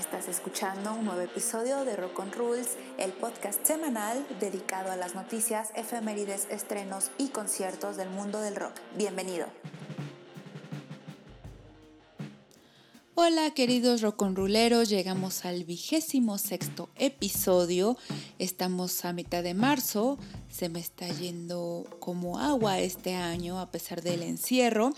Estás 0.00 0.28
escuchando 0.28 0.94
un 0.94 1.04
nuevo 1.04 1.20
episodio 1.20 1.84
de 1.84 1.94
Rock 1.94 2.20
on 2.20 2.32
Rules, 2.32 2.78
el 2.96 3.12
podcast 3.12 3.62
semanal 3.66 4.26
dedicado 4.40 4.90
a 4.90 4.96
las 4.96 5.14
noticias, 5.14 5.72
efemérides, 5.74 6.46
estrenos 6.50 7.10
y 7.18 7.28
conciertos 7.28 7.98
del 7.98 8.08
mundo 8.08 8.40
del 8.40 8.56
rock. 8.56 8.72
Bienvenido. 8.96 9.46
Hola 13.14 13.50
queridos 13.50 14.00
rock 14.00 14.22
on 14.22 14.36
ruleros, 14.36 14.88
llegamos 14.88 15.44
al 15.44 15.64
vigésimo 15.64 16.38
sexto 16.38 16.88
episodio. 16.96 17.98
Estamos 18.38 19.04
a 19.04 19.12
mitad 19.12 19.42
de 19.42 19.52
marzo, 19.52 20.18
se 20.48 20.70
me 20.70 20.80
está 20.80 21.08
yendo 21.08 21.84
como 22.00 22.38
agua 22.38 22.78
este 22.78 23.16
año 23.16 23.60
a 23.60 23.70
pesar 23.70 24.00
del 24.00 24.22
encierro. 24.22 24.94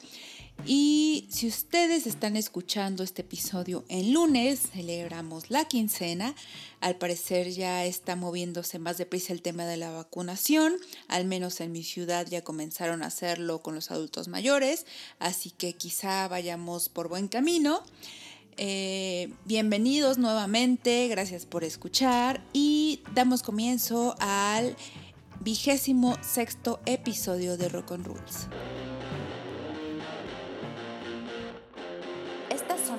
Y 0.64 1.26
si 1.28 1.48
ustedes 1.48 2.06
están 2.06 2.36
escuchando 2.36 3.02
este 3.02 3.22
episodio 3.22 3.84
en 3.88 4.12
lunes, 4.12 4.60
celebramos 4.72 5.50
la 5.50 5.64
quincena. 5.64 6.36
Al 6.80 6.96
parecer 6.96 7.50
ya 7.50 7.84
está 7.84 8.14
moviéndose 8.14 8.78
más 8.78 8.96
deprisa 8.96 9.32
el 9.32 9.42
tema 9.42 9.66
de 9.66 9.76
la 9.76 9.90
vacunación. 9.90 10.74
Al 11.08 11.24
menos 11.24 11.60
en 11.60 11.72
mi 11.72 11.82
ciudad 11.82 12.28
ya 12.28 12.42
comenzaron 12.42 13.02
a 13.02 13.06
hacerlo 13.06 13.60
con 13.60 13.74
los 13.74 13.90
adultos 13.90 14.28
mayores. 14.28 14.86
Así 15.18 15.50
que 15.50 15.72
quizá 15.72 16.28
vayamos 16.28 16.88
por 16.88 17.08
buen 17.08 17.26
camino. 17.26 17.82
Eh, 18.56 19.32
bienvenidos 19.46 20.18
nuevamente, 20.18 21.08
gracias 21.08 21.46
por 21.46 21.64
escuchar 21.64 22.44
y 22.52 23.00
damos 23.14 23.42
comienzo 23.42 24.14
al 24.20 24.76
vigésimo 25.40 26.16
sexto 26.22 26.78
episodio 26.84 27.56
de 27.56 27.70
Rock 27.70 27.92
on 27.92 28.04
Rules. 28.04 28.48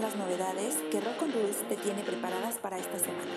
Las 0.04 0.18
novedades 0.18 0.76
que 0.92 1.00
Rock 1.00 1.22
on 1.22 1.32
Rules 1.32 1.58
te 1.70 1.78
tiene 1.78 2.02
preparadas 2.02 2.56
para 2.56 2.78
esta 2.78 3.00
semana. 3.00 3.32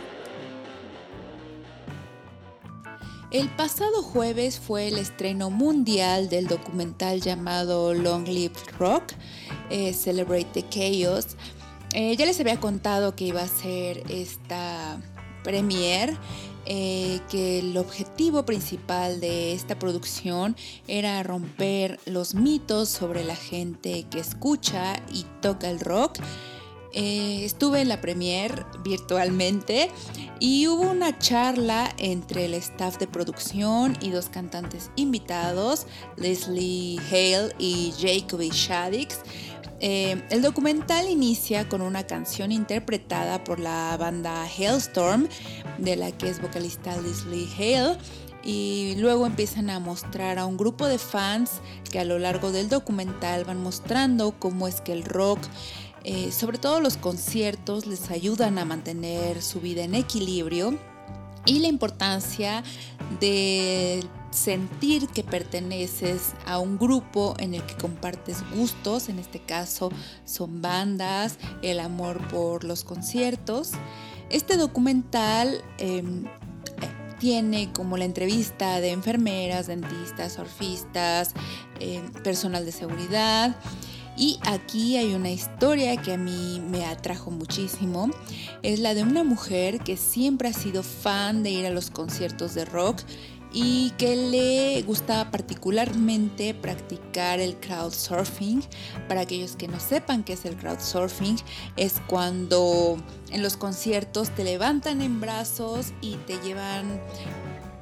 El 3.31 3.49
pasado 3.51 4.03
jueves 4.03 4.59
fue 4.59 4.89
el 4.89 4.99
estreno 4.99 5.51
mundial 5.51 6.29
del 6.29 6.49
documental 6.49 7.21
llamado 7.21 7.95
Long 7.95 8.27
Live 8.27 8.57
Rock, 8.81 9.13
eh, 9.71 9.93
Celebrate 9.93 10.47
the 10.61 10.65
Chaos. 10.69 11.37
Eh, 11.93 12.17
ya 12.17 12.27
les 12.27 12.41
había 12.41 12.59
contado 12.59 13.15
que 13.15 13.27
iba 13.27 13.43
a 13.43 13.49
ser 13.49 14.03
esta 14.11 15.01
premiere 15.45 16.17
eh, 16.65 17.21
que 17.31 17.61
el 17.61 17.77
objetivo 17.77 18.45
principal 18.45 19.21
de 19.21 19.53
esta 19.53 19.79
producción 19.79 20.57
era 20.89 21.23
romper 21.23 22.01
los 22.07 22.35
mitos 22.35 22.89
sobre 22.89 23.23
la 23.23 23.37
gente 23.37 24.05
que 24.11 24.19
escucha 24.19 25.01
y 25.13 25.25
toca 25.41 25.71
el 25.71 25.79
rock 25.79 26.19
eh, 26.99 27.45
estuve 27.45 27.83
en 27.83 27.89
la 27.91 28.01
premier 28.01 28.65
virtualmente 28.83 29.91
y 30.41 30.67
hubo 30.67 30.91
una 30.91 31.19
charla 31.19 31.95
entre 31.99 32.47
el 32.47 32.55
staff 32.55 32.97
de 32.97 33.07
producción 33.07 33.99
y 34.01 34.09
dos 34.09 34.31
cantantes 34.31 34.91
invitados, 34.97 35.87
Leslie 36.17 36.99
Hale 37.11 37.55
y 37.59 37.93
Jacoby 38.01 38.49
Shaddix. 38.49 39.19
Eh, 39.81 40.23
el 40.31 40.41
documental 40.41 41.11
inicia 41.11 41.69
con 41.69 41.83
una 41.83 42.07
canción 42.07 42.51
interpretada 42.51 43.45
por 43.45 43.61
la 43.61 43.95
banda 43.99 44.45
Hailstorm, 44.45 45.29
de 45.77 45.97
la 45.97 46.13
que 46.13 46.31
es 46.31 46.41
vocalista 46.41 46.97
Leslie 46.97 47.47
Hale 47.59 47.99
y 48.43 48.95
luego 48.97 49.27
empiezan 49.27 49.69
a 49.69 49.81
mostrar 49.81 50.39
a 50.39 50.47
un 50.47 50.57
grupo 50.57 50.87
de 50.87 50.99
fans 50.99 51.61
que 51.91 51.99
a 51.99 52.05
lo 52.05 52.19
largo 52.19 52.53
del 52.53 52.69
documental 52.69 53.45
van 53.45 53.61
mostrando 53.61 54.37
cómo 54.39 54.69
es 54.69 54.81
que 54.81 54.93
el 54.93 55.05
rock 55.05 55.41
eh, 56.09 56.31
sobre 56.31 56.59
todo 56.59 56.79
los 56.79 56.97
conciertos 56.97 57.85
les 57.85 58.13
ayudan 58.13 58.59
a 58.59 58.65
mantener 58.65 59.43
su 59.43 59.61
vida 59.61 59.83
en 59.83 59.97
equilibrio 59.97 60.79
y 61.47 61.59
la 61.59 61.67
importancia 61.67 62.63
de 63.19 64.05
sentir 64.31 65.09
que 65.09 65.25
perteneces 65.25 66.35
a 66.47 66.61
un 66.61 66.79
grupo 66.79 67.35
en 67.41 67.55
el 67.55 67.63
que 67.67 67.75
compartes 67.75 68.49
gustos, 68.55 69.09
en 69.09 69.19
este 69.19 69.41
caso 69.41 69.91
son 70.25 70.63
bandas, 70.63 71.39
el 71.63 71.81
amor 71.81 72.25
por 72.29 72.63
los 72.63 72.85
conciertos. 72.85 73.73
Este 74.31 74.57
documental 74.57 75.61
em, 75.79 76.27
tiene 77.19 77.73
como 77.73 77.97
la 77.97 78.05
entrevista 78.05 78.81
de 78.81 78.91
enfermeras, 78.91 79.67
dentistas, 79.67 80.35
surfistas, 80.35 81.33
em, 81.81 82.13
personal 82.23 82.65
de 82.65 82.71
seguridad 82.71 83.57
y 84.17 84.39
aquí 84.43 84.97
hay 84.97 85.15
una 85.15 85.31
historia 85.31 85.97
que 85.97 86.15
a 86.15 86.17
mí 86.17 86.63
me 86.71 86.87
atrajo 86.87 87.31
muchísimo. 87.31 88.11
Es 88.63 88.81
la 88.81 88.95
de 88.95 89.03
una 89.03 89.25
mujer 89.25 89.81
que 89.81 89.97
siempre 89.97 90.49
ha 90.49 90.53
sido 90.53 90.83
fan 90.83 91.43
de 91.43 91.51
ir 91.51 91.67
a 91.67 91.71
los 91.71 91.91
conciertos 91.91 92.55
de 92.55 92.65
rock 92.65 93.03
y 93.53 93.91
que 93.97 94.17
le 94.17 94.83
gustaba 94.83 95.31
particularmente 95.31 96.53
practicar 96.55 97.41
el 97.41 97.57
crowdsurfing. 97.57 98.63
Para 99.09 99.23
aquellos 99.23 99.57
que 99.57 99.69
no 99.69 99.81
sepan 99.81 100.25
qué 100.25 100.35
es 100.35 100.45
el 100.45 100.57
crowdsurfing, 100.57 101.39
es 101.77 102.01
cuando 102.07 102.99
en 103.31 103.43
los 103.43 103.57
conciertos 103.57 104.31
te 104.31 104.45
levantan 104.45 105.01
en 105.01 105.21
brazos 105.21 105.93
y 106.01 106.17
te 106.27 106.39
llevan 106.41 107.01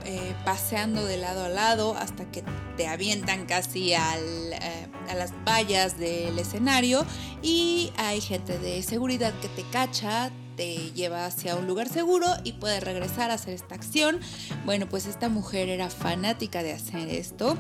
eh, 0.05 0.35
paseando 0.45 1.05
de 1.05 1.17
lado 1.17 1.45
a 1.45 1.49
lado 1.49 1.97
hasta 1.97 2.31
que 2.31 2.45
te 2.77 2.87
avientan 2.87 3.47
casi 3.47 3.93
eh, 3.93 3.97
a 3.97 5.15
las 5.15 5.33
vallas 5.45 5.99
del 5.99 6.39
escenario 6.39 7.07
y 7.43 7.93
hay 7.97 8.21
gente 8.21 8.59
de 8.59 8.83
seguridad 8.83 9.33
que 9.41 9.49
te 9.49 9.63
cacha, 9.71 10.31
te 10.57 10.93
lleva 10.93 11.27
hacia 11.27 11.57
un 11.57 11.67
lugar 11.67 11.89
seguro 11.89 12.27
y 12.45 12.53
puedes 12.53 12.83
regresar 12.83 13.31
a 13.31 13.35
hacer 13.35 13.55
esta 13.55 13.75
acción. 13.75 14.21
Bueno, 14.65 14.89
pues 14.89 15.07
esta 15.07 15.29
mujer 15.29 15.69
era 15.69 15.91
fanática 15.91 16.63
de 16.63 16.73
hacer 16.73 17.09
esto 17.09 17.57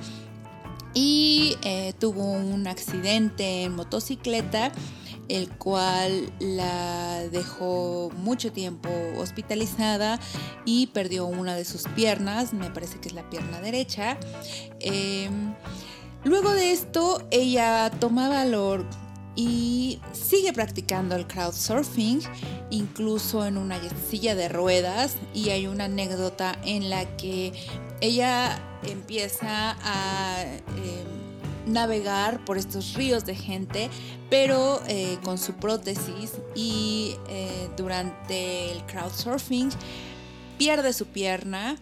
y 0.94 1.56
eh, 1.65 1.93
tuvo 1.99 2.22
un 2.22 2.66
accidente 2.66 3.65
en 3.65 3.75
motocicleta 3.75 4.71
el 5.29 5.49
cual 5.51 6.33
la 6.39 7.29
dejó 7.29 8.11
mucho 8.17 8.53
tiempo 8.53 8.89
hospitalizada 9.19 10.21
y 10.65 10.89
perdió 10.89 11.27
una 11.27 11.55
de 11.55 11.65
sus 11.65 11.85
piernas, 11.89 12.53
me 12.53 12.71
parece 12.71 13.01
que 13.01 13.09
es 13.09 13.15
la 13.15 13.29
pierna 13.31 13.61
derecha. 13.61 14.19
Em, 14.81 15.55
luego 16.25 16.51
de 16.51 16.73
esto, 16.73 17.27
ella 17.31 17.91
toma 18.01 18.29
valor 18.29 18.85
y 19.37 20.01
sigue 20.12 20.53
practicando 20.53 21.17
el 21.17 21.27
crowdsurfing, 21.27 22.21
incluso 22.71 23.47
en 23.47 23.56
una 23.56 23.81
silla 24.09 24.35
de 24.35 24.49
ruedas. 24.49 25.17
Y 25.33 25.51
hay 25.51 25.67
una 25.67 25.85
anécdota 25.85 26.56
en 26.65 26.91
la 26.91 27.17
que 27.17 27.53
ella 28.01 28.59
empieza 28.85 29.77
a... 29.83 30.43
Em, 30.43 31.25
navegar 31.67 32.45
por 32.45 32.59
estos 32.59 32.95
ríos 32.95 33.25
de 33.25 33.35
gente, 33.35 33.91
pero 34.34 34.83
eh, 34.89 35.19
con 35.22 35.39
su 35.39 35.53
prótesis 35.53 36.33
y 36.56 37.15
eh, 37.28 37.71
durante 37.77 38.72
el 38.72 38.84
crowdsurfing 38.84 39.71
pierde 40.59 40.93
su 40.93 41.06
pierna, 41.06 41.77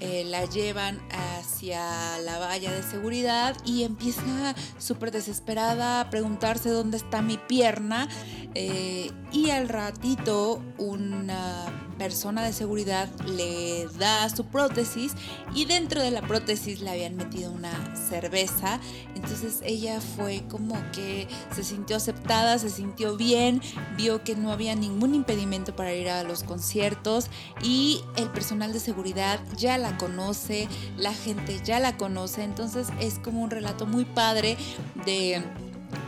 eh, 0.00 0.24
la 0.24 0.46
llevan 0.46 0.98
hacia 1.10 2.16
la 2.20 2.38
valla 2.38 2.72
de 2.72 2.82
seguridad 2.82 3.54
y 3.66 3.82
empieza 3.82 4.54
súper 4.78 5.10
desesperada 5.10 6.00
a 6.00 6.08
preguntarse 6.08 6.70
dónde 6.70 6.96
está 6.96 7.20
mi 7.20 7.36
pierna 7.36 8.08
y 8.54 9.50
al 9.50 9.68
ratito 9.68 10.62
una 10.78 11.89
persona 12.00 12.42
de 12.42 12.54
seguridad 12.54 13.10
le 13.26 13.86
da 13.98 14.26
su 14.30 14.46
prótesis 14.46 15.12
y 15.54 15.66
dentro 15.66 16.00
de 16.00 16.10
la 16.10 16.22
prótesis 16.22 16.80
le 16.80 16.88
habían 16.88 17.14
metido 17.14 17.52
una 17.52 17.94
cerveza. 17.94 18.80
Entonces 19.14 19.60
ella 19.62 20.00
fue 20.00 20.42
como 20.48 20.76
que 20.92 21.28
se 21.54 21.62
sintió 21.62 21.96
aceptada, 21.96 22.58
se 22.58 22.70
sintió 22.70 23.18
bien, 23.18 23.60
vio 23.98 24.24
que 24.24 24.34
no 24.34 24.50
había 24.50 24.74
ningún 24.74 25.14
impedimento 25.14 25.76
para 25.76 25.92
ir 25.92 26.08
a 26.08 26.22
los 26.22 26.42
conciertos 26.42 27.26
y 27.62 28.02
el 28.16 28.30
personal 28.30 28.72
de 28.72 28.80
seguridad 28.80 29.38
ya 29.58 29.76
la 29.76 29.98
conoce, 29.98 30.68
la 30.96 31.12
gente 31.12 31.60
ya 31.62 31.80
la 31.80 31.98
conoce. 31.98 32.44
Entonces 32.44 32.88
es 32.98 33.18
como 33.18 33.42
un 33.42 33.50
relato 33.50 33.84
muy 33.84 34.06
padre 34.06 34.56
de 35.04 35.42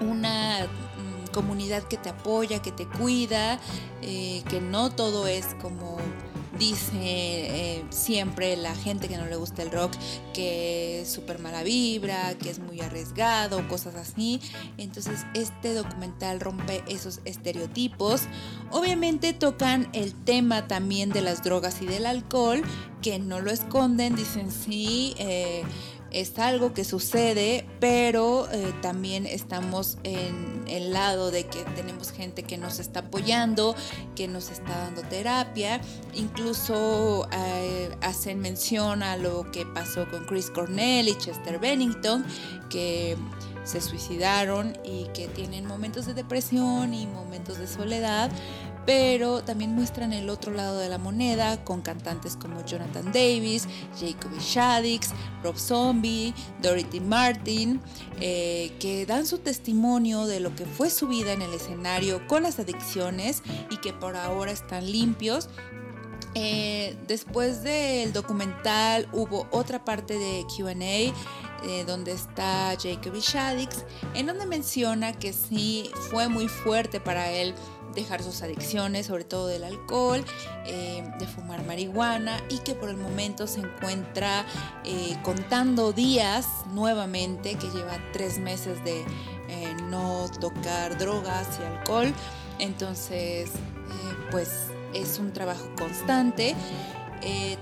una 0.01 0.67
comunidad 1.33 1.83
que 1.85 1.97
te 1.97 2.11
apoya, 2.11 2.63
que 2.63 2.73
te 2.73 2.87
cuida, 2.87 3.59
eh, 4.03 4.43
que 4.49 4.61
no 4.61 4.91
todo 4.91 5.27
es 5.27 5.55
como 5.61 5.99
dice 6.59 6.93
eh, 6.95 7.85
siempre 7.91 8.57
la 8.57 8.75
gente 8.75 9.09
que 9.09 9.17
no 9.17 9.27
le 9.27 9.37
gusta 9.37 9.63
el 9.63 9.71
rock 9.71 9.93
que 10.33 11.01
es 11.01 11.11
súper 11.11 11.39
mala 11.39 11.63
vibra, 11.63 12.35
que 12.39 12.51
es 12.51 12.59
muy 12.59 12.81
arriesgado, 12.81 13.67
cosas 13.69 13.95
así. 13.97 14.41
Entonces 14.79 15.27
este 15.35 15.75
documental 15.75 16.41
rompe 16.41 16.85
esos 16.89 17.21
estereotipos. 17.25 18.23
Obviamente 18.71 19.33
tocan 19.33 19.89
el 19.93 20.15
tema 20.15 20.69
también 20.69 21.11
de 21.11 21.23
las 21.23 21.43
drogas 21.43 21.83
y 21.83 21.87
del 21.87 22.07
alcohol, 22.07 22.63
que 23.01 23.19
no 23.19 23.41
lo 23.41 23.51
esconden, 23.51 24.15
dicen 24.15 24.51
sí. 24.51 25.15
Eh, 25.19 25.65
es 26.13 26.39
algo 26.39 26.73
que 26.73 26.85
sucede, 26.85 27.67
pero 27.81 28.49
eh, 28.51 28.73
también 28.83 29.27
estamos 29.27 29.99
en 30.05 30.65
el 30.67 30.93
lado 30.93 31.31
de 31.31 31.45
que 31.47 31.65
tenemos 31.77 32.13
gente 32.13 32.43
que 32.43 32.59
nos 32.59 32.79
está 32.79 33.01
apoyando, 33.01 33.75
que 34.15 34.29
nos 34.29 34.51
está 34.51 34.77
dando 34.79 35.03
terapia, 35.03 35.81
incluso 36.15 37.29
eh, 37.33 37.91
hacen 38.01 38.41
mención 38.41 39.03
a 39.03 39.17
lo 39.17 39.51
que 39.51 39.67
pasó 39.67 40.09
con 40.11 40.25
Chris 40.25 40.51
Cornell 40.51 41.09
y 41.09 41.17
Chester 41.19 41.59
Bennington, 41.59 42.25
que 42.69 43.17
se 43.65 43.81
suicidaron 43.81 44.77
y 44.85 45.05
que 45.15 45.29
tienen 45.29 45.67
momentos 45.67 46.07
de 46.07 46.15
depresión 46.15 46.95
y 46.95 47.07
momentos 47.07 47.59
de 47.59 47.67
soledad, 47.67 48.31
pero 48.87 49.43
también 49.43 49.75
muestran 49.75 50.13
el 50.13 50.29
otro 50.29 50.53
lado 50.53 50.79
de 50.79 50.89
la 50.89 50.99
moneda 50.99 51.63
con 51.65 51.83
cantantes 51.83 52.37
como 52.37 52.65
Jonathan 52.65 53.13
Davis, 53.13 53.69
Jacoby 54.01 54.39
Shaddix, 54.39 55.11
Rob 55.43 55.57
Zombie, 55.57 56.35
Dorothy 56.61 57.01
Martin, 57.01 57.81
eh, 58.21 58.73
que 58.81 59.07
dan 59.07 59.27
su 59.27 59.39
testimonio 59.39 60.27
de 60.27 60.41
lo 60.41 60.55
que 60.55 60.67
fue 60.67 60.91
su 60.91 61.09
vida 61.09 61.33
en 61.33 61.43
el 61.43 61.55
escenario 61.55 62.27
con 62.27 62.43
las 62.43 62.59
adicciones 62.59 63.43
y 63.71 63.77
que 63.79 63.93
por 63.93 64.17
ahora 64.17 64.53
están 64.53 64.91
limpios. 64.91 65.49
Eh, 66.35 66.97
después 67.07 67.63
del 67.63 68.13
documental 68.15 69.07
hubo 69.13 69.47
otra 69.51 69.85
parte 69.85 70.15
de 70.19 70.47
QA 70.57 70.73
eh, 71.65 71.85
donde 71.87 72.13
está 72.13 72.75
Jacoby 72.83 73.21
Shaddix, 73.21 73.85
en 74.15 74.27
donde 74.27 74.47
menciona 74.47 75.13
que 75.13 75.33
sí 75.33 75.91
fue 76.11 76.29
muy 76.29 76.49
fuerte 76.49 77.01
para 77.01 77.31
él 77.31 77.55
dejar 77.95 78.23
sus 78.23 78.43
adicciones, 78.43 79.07
sobre 79.07 79.25
todo 79.25 79.47
del 79.47 79.65
alcohol, 79.65 80.25
eh, 80.67 81.05
de 81.19 81.27
fumar 81.27 81.65
marihuana 81.65 82.43
y 82.49 82.59
que 82.59 82.75
por 82.75 82.89
el 82.89 82.97
momento 82.97 83.47
se 83.47 83.61
encuentra 83.61 84.45
eh, 84.85 85.17
contando 85.23 85.93
días 85.93 86.47
nuevamente, 86.73 87.57
que 87.57 87.69
lleva 87.71 87.99
tres 88.13 88.39
meses 88.39 88.83
de 88.85 89.05
eh, 89.49 89.75
no 89.91 90.27
tocar 90.41 90.99
drogas 90.99 91.47
y 91.61 91.65
alcohol. 91.65 92.13
Entonces, 92.59 93.51
pues 94.31 94.49
es 94.95 95.19
un 95.19 95.33
trabajo 95.33 95.69
constante. 95.77 96.55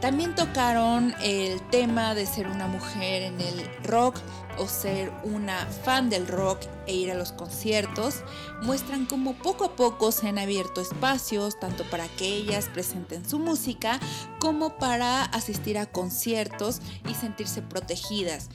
También 0.00 0.34
tocaron 0.34 1.14
el 1.22 1.60
tema 1.68 2.14
de 2.14 2.26
ser 2.26 2.46
una 2.46 2.66
mujer 2.66 3.22
en 3.22 3.40
el 3.40 3.68
rock 3.84 4.16
o 4.58 4.66
ser 4.66 5.12
una 5.22 5.66
fan 5.84 6.10
del 6.10 6.26
rock 6.26 6.60
e 6.86 6.94
ir 6.94 7.10
a 7.10 7.14
los 7.14 7.32
conciertos, 7.32 8.22
muestran 8.62 9.06
cómo 9.06 9.34
poco 9.34 9.64
a 9.64 9.76
poco 9.76 10.12
se 10.12 10.28
han 10.28 10.38
abierto 10.38 10.80
espacios 10.80 11.58
tanto 11.58 11.84
para 11.84 12.08
que 12.08 12.26
ellas 12.26 12.68
presenten 12.72 13.28
su 13.28 13.38
música 13.38 13.98
como 14.38 14.76
para 14.76 15.24
asistir 15.24 15.78
a 15.78 15.86
conciertos 15.86 16.80
y 17.08 17.14
sentirse 17.14 17.62
protegidas. 17.62 18.48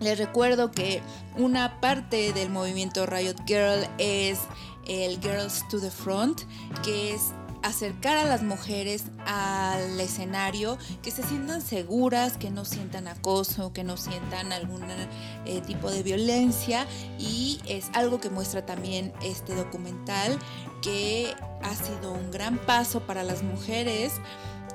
Les 0.00 0.18
recuerdo 0.18 0.70
que 0.70 1.02
una 1.36 1.80
parte 1.80 2.32
del 2.32 2.48
movimiento 2.48 3.04
Riot 3.04 3.36
Girl 3.46 3.86
es 3.98 4.40
el 4.86 5.20
Girls 5.20 5.68
to 5.68 5.78
the 5.78 5.90
Front, 5.90 6.42
que 6.82 7.14
es 7.14 7.32
acercar 7.62 8.16
a 8.16 8.24
las 8.24 8.42
mujeres 8.42 9.04
al 9.26 10.00
escenario, 10.00 10.78
que 11.02 11.10
se 11.10 11.22
sientan 11.22 11.60
seguras, 11.60 12.36
que 12.36 12.50
no 12.50 12.64
sientan 12.64 13.08
acoso, 13.08 13.72
que 13.72 13.84
no 13.84 13.96
sientan 13.96 14.52
algún 14.52 14.82
eh, 15.44 15.60
tipo 15.66 15.90
de 15.90 16.02
violencia 16.02 16.86
y 17.18 17.60
es 17.66 17.90
algo 17.92 18.20
que 18.20 18.30
muestra 18.30 18.64
también 18.64 19.12
este 19.22 19.54
documental 19.54 20.38
que 20.82 21.34
ha 21.62 21.74
sido 21.74 22.12
un 22.12 22.30
gran 22.30 22.58
paso 22.58 23.00
para 23.00 23.22
las 23.22 23.42
mujeres. 23.42 24.14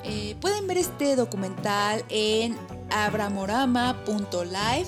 Eh, 0.03 0.35
pueden 0.39 0.67
ver 0.67 0.77
este 0.77 1.15
documental 1.15 2.05
en 2.09 2.55
abramorama.live 2.91 4.87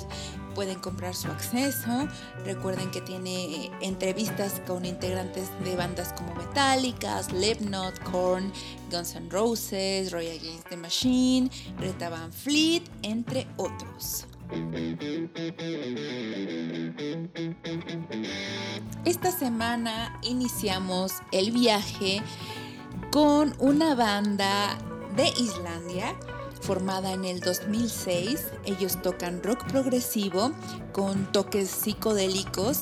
pueden 0.58 0.80
comprar 0.80 1.14
su 1.14 1.28
acceso. 1.28 2.08
Recuerden 2.44 2.90
que 2.90 3.00
tiene 3.00 3.46
eh, 3.46 3.72
entrevistas 3.82 4.60
con 4.66 4.86
integrantes 4.86 5.50
de 5.64 5.76
bandas 5.76 6.14
como 6.14 6.34
Metallica, 6.34 7.22
Slipknot, 7.22 8.00
Korn, 8.00 8.52
Guns 8.90 9.16
N' 9.16 9.30
Roses, 9.30 10.12
Roy 10.12 10.30
Against 10.30 10.68
the 10.70 10.76
Machine, 10.76 11.52
Rita 11.78 12.10
Van 12.10 12.34
Fleet, 12.34 12.82
entre 13.04 13.46
otros. 13.58 14.26
Esta 19.06 19.32
semana 19.32 20.20
iniciamos 20.24 21.12
el 21.32 21.52
viaje 21.52 22.24
con 23.12 23.54
una 23.60 23.94
banda 23.94 24.76
de 25.16 25.28
Islandia 25.40 26.16
formada 26.62 27.14
en 27.14 27.26
el 27.26 27.40
2006. 27.40 28.46
Ellos 28.66 29.02
tocan 29.02 29.42
rock 29.44 29.66
progresivo 29.70 30.52
con 30.94 31.32
toques 31.32 31.70
psicodélicos. 31.70 32.82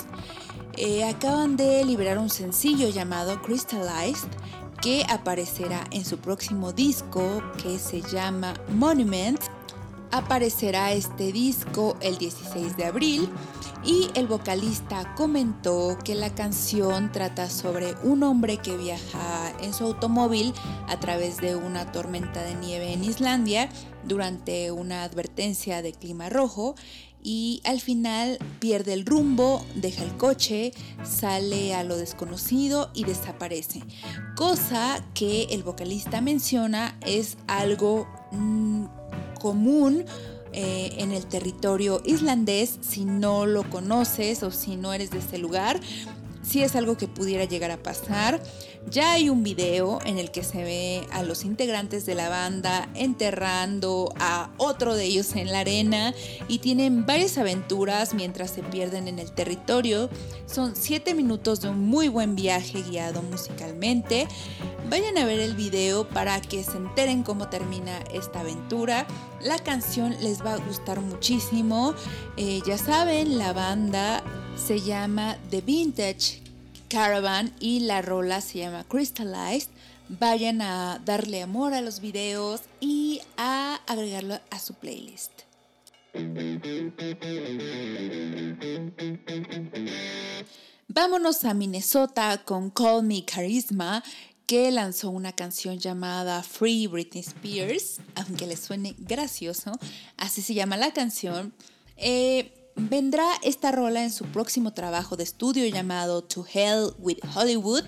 Eh, 0.78 1.04
acaban 1.04 1.56
de 1.56 1.86
liberar 1.86 2.18
un 2.18 2.30
sencillo 2.30 2.90
llamado 2.90 3.42
Crystallized 3.42 4.30
que 4.82 5.06
aparecerá 5.10 5.86
en 5.92 6.04
su 6.06 6.18
próximo 6.18 6.74
disco 6.74 7.42
que 7.62 7.80
se 7.80 8.02
llama 8.02 8.54
Monument. 8.70 9.40
Aparecerá 10.16 10.94
este 10.94 11.34
disco 11.34 11.98
el 12.00 12.18
16 12.18 12.78
de 12.78 12.86
abril 12.86 13.28
y 13.84 14.08
el 14.16 14.28
vocalista 14.28 15.14
comentó 15.14 15.98
que 16.06 16.16
la 16.16 16.34
canción 16.34 17.12
trata 17.12 17.50
sobre 17.50 17.96
un 18.02 18.24
hombre 18.24 18.56
que 18.56 18.78
viaja 18.78 19.54
en 19.62 19.74
su 19.74 19.84
automóvil 19.84 20.54
a 20.88 20.98
través 21.02 21.36
de 21.42 21.58
una 21.58 21.92
tormenta 21.92 22.44
de 22.44 22.56
nieve 22.56 22.94
en 22.94 23.04
Islandia 23.04 23.68
durante 24.06 24.72
una 24.72 25.04
advertencia 25.04 25.82
de 25.82 25.92
clima 25.92 26.30
rojo 26.30 26.76
y 27.22 27.62
al 27.66 27.82
final 27.82 28.38
pierde 28.60 28.94
el 28.94 29.06
rumbo, 29.06 29.66
deja 29.76 30.04
el 30.04 30.16
coche, 30.16 30.72
sale 31.04 31.76
a 31.76 31.84
lo 31.84 31.98
desconocido 31.98 32.90
y 32.94 33.04
desaparece. 33.04 33.82
Cosa 34.38 35.04
que 35.14 35.48
el 35.50 35.64
vocalista 35.64 36.22
menciona 36.22 36.98
es 37.02 37.38
algo 37.48 38.08
mm, 38.32 38.86
común 39.46 40.06
eh, 40.54 40.96
en 40.98 41.12
el 41.12 41.28
territorio 41.28 42.02
islandés 42.04 42.80
si 42.82 43.06
no 43.06 43.46
lo 43.46 43.70
conoces 43.70 44.42
o 44.42 44.50
si 44.50 44.76
no 44.76 44.92
eres 44.92 45.12
de 45.12 45.20
este 45.20 45.38
lugar. 45.38 45.80
Si 46.42 46.64
es 46.64 46.76
algo 46.76 46.98
que 46.98 47.08
pudiera 47.08 47.46
llegar 47.46 47.70
a 47.70 47.78
pasar. 47.78 48.42
Ya 48.92 49.14
hay 49.14 49.30
un 49.30 49.42
video 49.42 50.00
en 50.06 50.20
el 50.20 50.30
que 50.30 50.44
se 50.44 50.64
ve 50.64 51.08
a 51.12 51.24
los 51.24 51.44
integrantes 51.44 52.06
de 52.06 52.14
la 52.14 52.30
banda 52.30 52.88
enterrando 52.94 54.14
a 54.20 54.52
otro 54.58 54.96
de 54.96 55.06
ellos 55.06 55.36
en 55.36 55.52
la 55.52 55.62
arena 55.62 56.14
y 56.48 56.60
tienen 56.60 57.06
varias 57.06 57.40
aventuras 57.40 58.14
mientras 58.14 58.52
se 58.52 58.62
pierden 58.62 59.08
en 59.08 59.18
el 59.18 59.32
territorio. 59.32 60.10
Son 60.46 60.76
7 60.76 61.16
minutos 61.16 61.62
de 61.62 61.70
un 61.70 61.80
muy 61.80 62.10
buen 62.10 62.36
viaje 62.36 62.84
guiado 62.84 63.24
musicalmente. 63.24 64.28
Vayan 64.88 65.18
a 65.18 65.26
ver 65.26 65.40
el 65.40 65.56
video 65.56 66.08
para 66.08 66.40
que 66.40 66.64
se 66.64 66.78
enteren 66.78 67.24
cómo 67.24 67.50
termina 67.50 67.98
esta 68.14 68.42
aventura. 68.42 69.08
La 69.42 69.58
canción 69.58 70.16
les 70.22 70.46
va 70.46 70.54
a 70.54 70.58
gustar 70.58 71.02
muchísimo. 71.02 71.96
Eh, 72.38 72.62
ya 72.68 72.78
saben, 72.78 73.40
la 73.40 73.52
banda 73.52 74.24
se 74.56 74.80
llama 74.80 75.38
The 75.50 75.62
Vintage 75.62 76.45
Caravan 76.90 77.54
y 77.60 77.82
la 77.82 78.02
rola 78.02 78.42
se 78.42 78.60
llama 78.60 78.84
Crystallized. 78.84 79.70
Vayan 80.08 80.62
a 80.62 81.02
darle 81.04 81.42
amor 81.42 81.74
a 81.74 81.82
los 81.82 82.00
videos 82.00 82.62
y 82.80 83.22
a 83.38 83.80
agregarlo 83.88 84.40
a 84.52 84.60
su 84.60 84.74
playlist. 84.76 85.32
Vámonos 90.88 91.44
a 91.44 91.54
Minnesota 91.54 92.44
con 92.46 92.70
Call 92.70 93.04
Me 93.04 93.26
Charisma, 93.26 94.04
que 94.46 94.72
lanzó 94.72 95.10
una 95.10 95.34
canción 95.34 95.80
llamada 95.80 96.44
Free 96.44 96.88
Britney 96.88 97.22
Spears, 97.22 98.00
aunque 98.16 98.48
le 98.48 98.56
suene 98.56 98.96
gracioso, 99.00 99.72
así 100.18 100.42
se 100.42 100.54
llama 100.54 100.78
la 100.78 100.94
canción. 100.94 101.54
Eh, 101.98 102.65
vendrá 102.76 103.28
esta 103.44 103.72
rola 103.72 104.04
en 104.04 104.12
su 104.12 104.26
próximo 104.26 104.74
trabajo 104.74 105.16
de 105.16 105.24
estudio 105.24 105.66
llamado 105.68 106.24
To 106.24 106.46
Hell 106.52 106.94
with 107.00 107.20
Hollywood. 107.36 107.84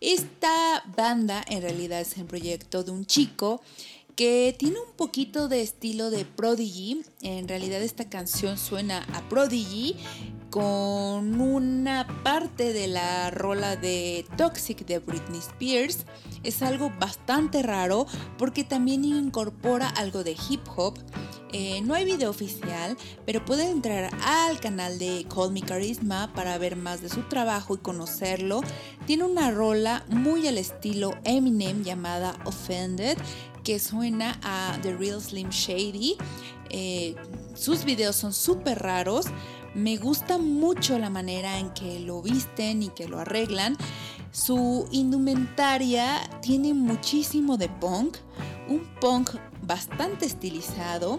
Esta 0.00 0.84
banda 0.96 1.44
en 1.48 1.62
realidad 1.62 2.00
es 2.00 2.16
el 2.16 2.24
proyecto 2.24 2.84
de 2.84 2.90
un 2.90 3.06
chico 3.06 3.60
que 4.16 4.54
tiene 4.58 4.78
un 4.78 4.92
poquito 4.96 5.48
de 5.48 5.62
estilo 5.62 6.10
de 6.10 6.24
Prodigy. 6.24 7.02
En 7.22 7.48
realidad 7.48 7.82
esta 7.82 8.08
canción 8.08 8.58
suena 8.58 9.06
a 9.14 9.28
Prodigy 9.28 9.96
con 10.50 11.40
una 11.40 12.06
parte 12.24 12.72
de 12.72 12.88
la 12.88 13.30
rola 13.30 13.76
de 13.76 14.26
Toxic 14.36 14.84
de 14.84 14.98
Britney 14.98 15.38
Spears. 15.38 16.04
Es 16.42 16.62
algo 16.62 16.92
bastante 16.98 17.62
raro 17.62 18.06
porque 18.36 18.64
también 18.64 19.04
incorpora 19.04 19.88
algo 19.88 20.24
de 20.24 20.36
hip 20.48 20.62
hop. 20.76 20.98
Eh, 21.52 21.80
no 21.82 21.94
hay 21.94 22.04
video 22.04 22.30
oficial, 22.30 22.96
pero 23.26 23.44
pueden 23.44 23.70
entrar 23.70 24.10
al 24.24 24.60
canal 24.60 24.98
de 24.98 25.26
Call 25.32 25.52
Me 25.52 25.62
Charisma 25.62 26.32
para 26.34 26.58
ver 26.58 26.76
más 26.76 27.00
de 27.00 27.08
su 27.08 27.22
trabajo 27.22 27.74
y 27.74 27.78
conocerlo. 27.78 28.60
Tiene 29.06 29.24
una 29.24 29.50
rola 29.50 30.04
muy 30.08 30.46
al 30.46 30.58
estilo 30.58 31.14
Eminem 31.24 31.82
llamada 31.82 32.36
Offended 32.44 33.18
que 33.64 33.78
suena 33.78 34.38
a 34.42 34.78
The 34.82 34.96
Real 34.96 35.20
Slim 35.20 35.50
Shady. 35.50 36.16
Eh, 36.70 37.14
sus 37.54 37.84
videos 37.84 38.16
son 38.16 38.32
súper 38.32 38.78
raros. 38.78 39.26
Me 39.74 39.96
gusta 39.96 40.38
mucho 40.38 40.98
la 40.98 41.10
manera 41.10 41.58
en 41.58 41.70
que 41.70 42.00
lo 42.00 42.22
visten 42.22 42.82
y 42.82 42.88
que 42.88 43.08
lo 43.08 43.20
arreglan. 43.20 43.76
Su 44.32 44.88
indumentaria 44.90 46.20
tiene 46.40 46.74
muchísimo 46.74 47.56
de 47.56 47.68
punk, 47.68 48.16
un 48.68 48.82
punk 49.00 49.30
bastante 49.62 50.26
estilizado, 50.26 51.18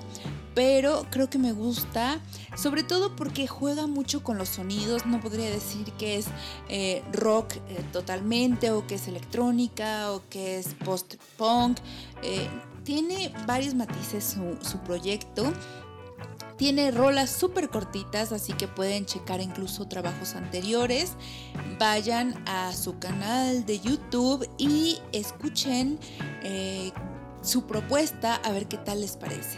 pero 0.54 1.06
creo 1.10 1.30
que 1.30 1.38
me 1.38 1.54
gusta, 1.54 2.20
sobre 2.58 2.84
todo 2.84 3.16
porque 3.16 3.48
juega 3.48 3.88
mucho 3.88 4.24
con 4.24 4.38
los 4.38 4.50
sonidos, 4.50 5.06
no 5.06 5.22
podría 5.22 5.50
decir 5.50 5.92
que 5.94 6.18
es 6.18 6.26
eh, 6.68 7.04
rock 7.14 7.56
eh, 7.56 7.84
totalmente 7.94 8.72
o 8.72 8.86
que 8.86 8.96
es 8.96 9.08
electrónica 9.08 10.12
o 10.12 10.22
que 10.30 10.60
es 10.60 10.74
post-punk, 10.86 11.78
eh, 12.24 12.50
tiene 12.84 13.34
varios 13.48 13.76
matices 13.76 14.24
su, 14.24 14.58
su 14.68 14.80
proyecto. 14.80 15.54
Tiene 16.62 16.92
rolas 16.92 17.32
súper 17.32 17.70
cortitas, 17.70 18.32
así 18.32 18.54
que 18.54 18.68
pueden 18.68 19.08
checar 19.08 19.42
incluso 19.42 19.88
trabajos 19.88 20.36
anteriores. 20.36 21.14
Vayan 21.80 22.36
a 22.46 22.72
su 22.72 23.00
canal 23.00 23.66
de 23.66 23.80
YouTube 23.80 24.48
y 24.60 25.00
escuchen 25.12 25.98
su 27.42 27.66
propuesta 27.66 28.36
a 28.36 28.52
ver 28.52 28.68
qué 28.68 28.78
tal 28.78 29.02
les 29.02 29.18
parece. 29.18 29.58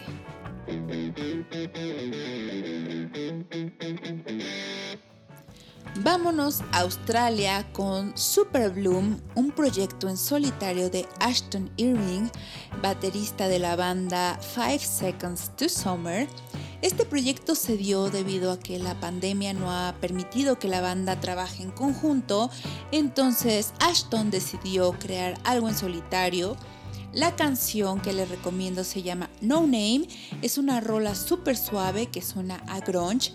Vámonos 6.01 6.61
a 6.71 6.79
Australia 6.79 7.65
con 7.71 8.17
Super 8.17 8.71
Bloom, 8.71 9.19
un 9.35 9.51
proyecto 9.51 10.09
en 10.09 10.17
solitario 10.17 10.89
de 10.89 11.07
Ashton 11.19 11.69
Irving, 11.77 12.29
baterista 12.81 13.47
de 13.47 13.59
la 13.59 13.75
banda 13.75 14.39
Five 14.41 14.79
Seconds 14.79 15.51
to 15.55 15.69
Summer. 15.69 16.27
Este 16.81 17.05
proyecto 17.05 17.55
se 17.55 17.77
dio 17.77 18.09
debido 18.09 18.51
a 18.51 18.59
que 18.59 18.79
la 18.79 18.99
pandemia 18.99 19.53
no 19.53 19.71
ha 19.71 19.95
permitido 20.01 20.59
que 20.59 20.67
la 20.67 20.81
banda 20.81 21.19
trabaje 21.19 21.63
en 21.63 21.71
conjunto, 21.71 22.49
entonces 22.91 23.73
Ashton 23.79 24.31
decidió 24.31 24.93
crear 24.93 25.39
algo 25.43 25.69
en 25.69 25.75
solitario 25.75 26.57
la 27.13 27.35
canción 27.35 28.01
que 28.01 28.11
les 28.11 28.27
recomiendo 28.27 28.83
se 28.83 29.03
llama 29.03 29.29
No 29.39 29.61
Name. 29.61 30.07
Es 30.41 30.57
una 30.57 30.81
rola 30.81 31.13
súper 31.13 31.55
suave 31.55 32.07
que 32.07 32.23
suena 32.23 32.63
a 32.67 32.79
grunge. 32.79 33.33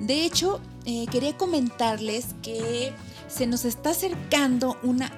De 0.00 0.24
hecho, 0.24 0.60
eh, 0.86 1.06
quería 1.10 1.36
comentarles 1.36 2.34
que 2.42 2.92
se 3.28 3.46
nos 3.46 3.64
está 3.64 3.90
acercando 3.90 4.78
una 4.82 5.12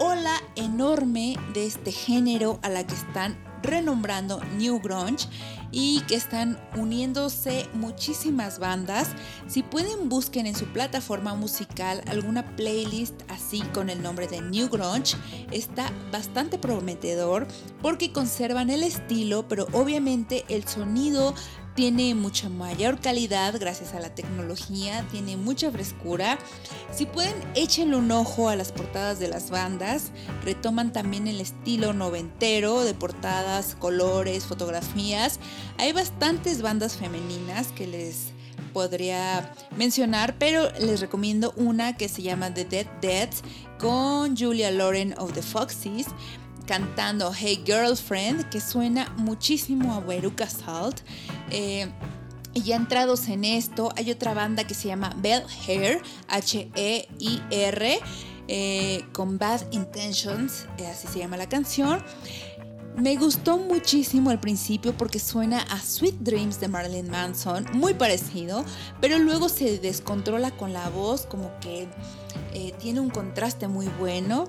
ola 0.00 0.34
enorme 0.56 1.36
de 1.54 1.66
este 1.66 1.92
género 1.92 2.58
a 2.62 2.68
la 2.68 2.86
que 2.86 2.94
están 2.94 3.38
renombrando 3.62 4.40
New 4.56 4.80
Grunge 4.80 5.28
y 5.70 6.00
que 6.02 6.14
están 6.14 6.58
uniéndose 6.76 7.68
muchísimas 7.74 8.58
bandas. 8.58 9.08
Si 9.46 9.62
pueden 9.62 10.08
busquen 10.08 10.46
en 10.46 10.54
su 10.54 10.66
plataforma 10.66 11.34
musical 11.34 12.02
alguna 12.06 12.56
playlist 12.56 13.14
así 13.28 13.60
con 13.74 13.90
el 13.90 14.02
nombre 14.02 14.28
de 14.28 14.40
New 14.40 14.68
Grunge, 14.68 15.16
está 15.50 15.92
bastante 16.10 16.58
prometedor 16.58 17.46
porque 17.82 18.12
conservan 18.12 18.70
el 18.70 18.82
estilo, 18.82 19.46
pero 19.48 19.66
obviamente 19.72 20.44
el 20.48 20.66
sonido 20.66 21.34
tiene 21.78 22.16
mucha 22.16 22.48
mayor 22.48 23.00
calidad 23.00 23.54
gracias 23.60 23.94
a 23.94 24.00
la 24.00 24.12
tecnología, 24.12 25.06
tiene 25.12 25.36
mucha 25.36 25.70
frescura. 25.70 26.36
Si 26.92 27.06
pueden, 27.06 27.36
échenle 27.54 27.94
un 27.94 28.10
ojo 28.10 28.48
a 28.48 28.56
las 28.56 28.72
portadas 28.72 29.20
de 29.20 29.28
las 29.28 29.50
bandas. 29.50 30.10
Retoman 30.44 30.92
también 30.92 31.28
el 31.28 31.40
estilo 31.40 31.92
noventero 31.92 32.82
de 32.82 32.94
portadas, 32.94 33.76
colores, 33.78 34.44
fotografías. 34.44 35.38
Hay 35.78 35.92
bastantes 35.92 36.62
bandas 36.62 36.96
femeninas 36.96 37.68
que 37.68 37.86
les 37.86 38.32
podría 38.72 39.54
mencionar, 39.76 40.34
pero 40.36 40.68
les 40.80 40.98
recomiendo 40.98 41.52
una 41.54 41.96
que 41.96 42.08
se 42.08 42.22
llama 42.22 42.52
The 42.52 42.64
Dead 42.64 42.86
Dead 43.00 43.30
con 43.78 44.36
Julia 44.36 44.72
Lauren 44.72 45.14
of 45.16 45.32
the 45.32 45.42
Foxes 45.42 46.06
cantando 46.68 47.32
Hey 47.34 47.62
Girlfriend, 47.64 48.50
que 48.50 48.60
suena 48.60 49.10
muchísimo 49.16 49.94
a 49.94 50.00
Veruca 50.00 50.48
Salt. 50.48 51.00
Eh, 51.50 51.88
y 52.52 52.62
ya 52.62 52.76
entrados 52.76 53.28
en 53.28 53.44
esto, 53.44 53.90
hay 53.96 54.10
otra 54.10 54.34
banda 54.34 54.64
que 54.64 54.74
se 54.74 54.88
llama 54.88 55.14
Bell 55.16 55.44
Hair, 55.66 56.02
H-E-I-R, 56.28 58.00
eh, 58.48 59.04
con 59.12 59.38
Bad 59.38 59.72
Intentions, 59.72 60.66
eh, 60.76 60.86
así 60.86 61.08
se 61.08 61.18
llama 61.18 61.38
la 61.38 61.48
canción. 61.48 62.04
Me 63.00 63.16
gustó 63.16 63.58
muchísimo 63.58 64.30
al 64.30 64.40
principio 64.40 64.92
porque 64.96 65.20
suena 65.20 65.60
a 65.62 65.80
Sweet 65.80 66.16
Dreams 66.18 66.58
de 66.58 66.66
Marilyn 66.66 67.08
Manson, 67.08 67.64
muy 67.72 67.94
parecido, 67.94 68.64
pero 69.00 69.20
luego 69.20 69.48
se 69.48 69.78
descontrola 69.78 70.50
con 70.50 70.72
la 70.72 70.88
voz, 70.88 71.24
como 71.24 71.52
que 71.60 71.88
tiene 72.80 72.98
un 72.98 73.10
contraste 73.10 73.68
muy 73.68 73.86
bueno. 74.00 74.48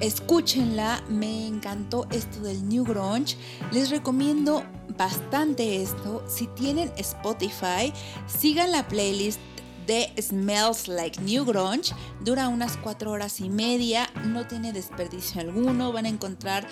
Escúchenla, 0.00 1.04
me 1.08 1.46
encantó 1.46 2.06
esto 2.10 2.40
del 2.40 2.66
New 2.66 2.84
Grunge. 2.84 3.36
Les 3.70 3.90
recomiendo 3.90 4.64
bastante 4.96 5.82
esto. 5.82 6.24
Si 6.26 6.46
tienen 6.48 6.90
Spotify, 6.96 7.92
sigan 8.26 8.72
la 8.72 8.88
playlist 8.88 9.38
de 9.86 10.12
Smells 10.20 10.88
Like 10.88 11.20
New 11.20 11.44
Grunge. 11.44 11.94
Dura 12.24 12.48
unas 12.48 12.76
cuatro 12.76 13.10
horas 13.10 13.40
y 13.40 13.48
media, 13.48 14.08
no 14.24 14.46
tiene 14.46 14.72
desperdicio 14.72 15.40
alguno. 15.40 15.92
Van 15.92 16.06
a 16.06 16.08
encontrar 16.08 16.66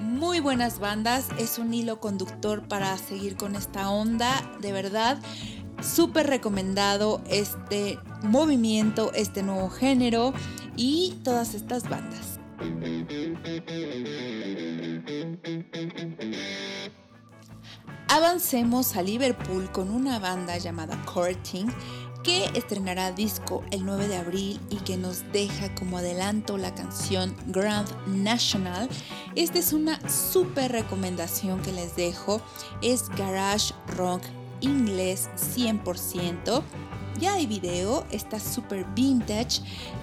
muy 0.00 0.40
buenas 0.40 0.78
bandas. 0.78 1.28
Es 1.38 1.58
un 1.58 1.72
hilo 1.74 2.00
conductor 2.00 2.66
para 2.68 2.96
seguir 2.98 3.36
con 3.36 3.56
esta 3.56 3.90
onda. 3.90 4.30
De 4.60 4.72
verdad, 4.72 5.18
súper 5.82 6.26
recomendado 6.26 7.22
este 7.28 7.98
movimiento, 8.22 9.12
este 9.14 9.42
nuevo 9.42 9.70
género 9.70 10.32
y 10.76 11.18
todas 11.22 11.54
estas 11.54 11.88
bandas. 11.88 12.38
Avancemos 18.08 18.94
a 18.96 19.02
Liverpool 19.02 19.70
con 19.72 19.90
una 19.90 20.20
banda 20.20 20.56
llamada 20.56 20.96
Courting 21.04 21.66
que 22.24 22.46
estrenará 22.54 23.12
disco 23.12 23.62
el 23.70 23.84
9 23.84 24.08
de 24.08 24.16
abril 24.16 24.60
y 24.70 24.76
que 24.76 24.96
nos 24.96 25.30
deja 25.32 25.72
como 25.74 25.98
adelanto 25.98 26.56
la 26.56 26.74
canción 26.74 27.36
Grand 27.48 27.88
National. 28.06 28.88
Esta 29.36 29.58
es 29.58 29.72
una 29.74 30.00
súper 30.08 30.72
recomendación 30.72 31.60
que 31.60 31.72
les 31.72 31.94
dejo. 31.94 32.40
Es 32.82 33.10
garage 33.10 33.74
rock 33.96 34.22
inglés 34.60 35.28
100%. 35.36 36.62
Ya 37.20 37.34
hay 37.34 37.46
video, 37.46 38.04
está 38.10 38.40
súper 38.40 38.84
vintage, 38.94 39.60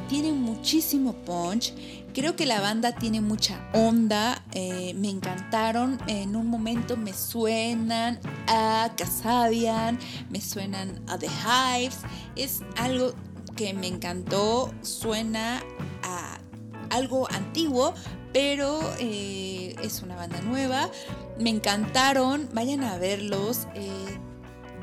tiene 0.07 0.31
muchísimo 0.31 1.13
punch 1.13 1.73
Creo 2.13 2.35
que 2.35 2.45
la 2.45 2.59
banda 2.59 2.91
tiene 2.91 3.21
mucha 3.21 3.69
onda, 3.73 4.43
eh, 4.53 4.93
me 4.95 5.09
encantaron, 5.09 5.97
en 6.07 6.35
un 6.35 6.47
momento 6.47 6.97
me 6.97 7.13
suenan 7.13 8.19
a 8.47 8.91
Casabian, 8.97 9.97
me 10.29 10.41
suenan 10.41 11.01
a 11.07 11.17
The 11.17 11.27
Hives, 11.27 11.99
es 12.35 12.63
algo 12.75 13.13
que 13.55 13.73
me 13.73 13.87
encantó, 13.87 14.73
suena 14.81 15.63
a 16.03 16.39
algo 16.89 17.31
antiguo, 17.31 17.93
pero 18.33 18.81
eh, 18.99 19.75
es 19.81 20.01
una 20.01 20.17
banda 20.17 20.41
nueva, 20.41 20.89
me 21.39 21.49
encantaron, 21.49 22.49
vayan 22.53 22.83
a 22.83 22.97
verlos. 22.97 23.67
Eh, 23.73 24.19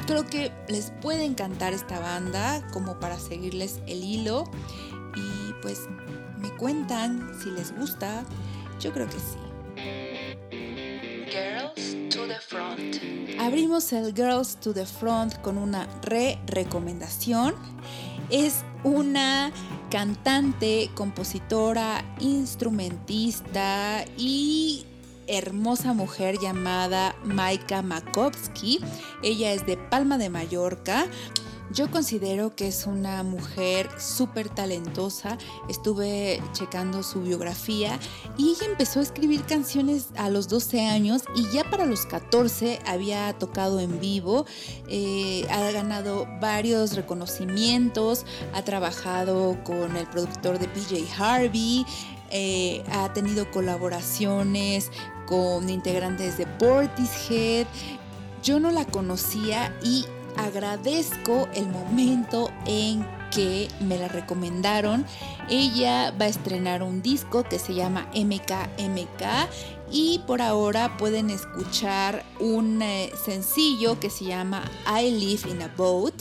creo 0.06 0.25
que 0.25 0.50
les 0.68 0.92
puede 1.02 1.26
encantar 1.26 1.75
esta 1.75 2.00
banda 2.00 2.66
como 2.73 2.99
para 2.99 3.18
seguirles 3.18 3.80
el 3.87 4.02
hilo 4.02 4.44
y 5.14 5.52
pues 5.61 5.80
me 6.40 6.50
cuentan 6.57 7.33
si 7.40 7.50
les 7.50 7.76
gusta. 7.76 8.25
Yo 8.80 8.92
creo 8.92 9.07
que 9.07 9.18
sí. 9.18 9.38
Girls 11.30 11.97
to 12.11 12.26
the 12.26 12.40
Front. 12.40 12.97
Abrimos 13.38 13.92
el 13.92 14.14
Girls 14.14 14.57
to 14.57 14.73
the 14.73 14.87
Front 14.87 15.40
con 15.42 15.59
una 15.59 15.87
re-recomendación. 16.02 17.54
Es 18.30 18.64
una 18.85 19.50
cantante, 19.90 20.90
compositora, 20.95 22.04
instrumentista 22.21 24.04
y 24.16 24.87
hermosa 25.26 25.92
mujer 25.92 26.38
llamada 26.40 27.14
Maika 27.25 27.83
Makovsky. 27.83 28.80
Ella 29.23 29.52
es 29.52 29.66
de 29.66 29.76
Palma 29.76 30.18
de 30.18 30.30
Mallorca. 30.30 31.07
Yo 31.71 31.91
considero 31.91 32.57
que 32.57 32.69
es 32.69 32.87
una 32.87 33.23
mujer 33.23 33.89
súper 34.01 34.49
talentosa. 34.49 35.37
Estuve 35.69 36.43
checando 36.53 37.03
su 37.03 37.21
biografía 37.21 37.99
y 38.39 38.51
ella 38.51 38.67
empezó 38.67 39.01
a 39.01 39.03
escribir 39.03 39.43
canciones 39.45 40.09
a 40.17 40.31
los 40.31 40.49
12 40.49 40.87
años 40.87 41.25
y 41.35 41.47
ya 41.51 41.65
para 41.71 41.85
los 41.85 42.07
14 42.07 42.79
había 42.87 43.33
tocado 43.35 43.81
en 43.81 44.01
vivo. 44.01 44.47
Eh, 44.89 45.47
ha 45.51 45.71
ganado 45.71 46.27
varios 46.41 46.97
reconocimientos, 46.97 48.25
ha 48.55 48.65
trabajado 48.65 49.63
con 49.65 49.97
el 49.97 50.07
productor 50.07 50.59
de 50.59 50.69
PJ 50.69 51.05
Harvey. 51.19 51.85
Eh, 52.31 52.83
ha 52.93 53.13
tenido 53.13 53.51
colaboraciones 53.51 54.91
con 55.27 55.69
integrantes 55.69 56.37
de 56.39 56.47
Portishead, 56.47 57.67
Yo 58.43 58.61
no 58.61 58.71
la 58.71 58.85
conocía 58.85 59.75
y 59.83 60.05
agradezco 60.38 61.49
el 61.54 61.68
momento 61.68 62.50
en 62.66 63.04
que 63.30 63.68
me 63.80 63.99
la 63.99 64.09
recomendaron. 64.09 65.04
Ella 65.50 66.14
va 66.18 66.26
a 66.26 66.28
estrenar 66.28 66.83
un 66.83 67.02
disco 67.02 67.45
que 67.45 67.59
se 67.59 67.75
llama 67.75 68.09
MKMK 68.14 69.49
y 69.90 70.21
por 70.26 70.42
ahora 70.42 70.97
pueden 70.97 71.30
escuchar 71.30 72.25
un 72.40 72.83
eh, 72.83 73.11
sencillo 73.25 73.99
que 74.00 74.11
se 74.11 74.25
llama 74.25 74.62
I 74.87 75.11
Live 75.11 75.50
in 75.50 75.62
a 75.62 75.68
Boat. 75.76 76.14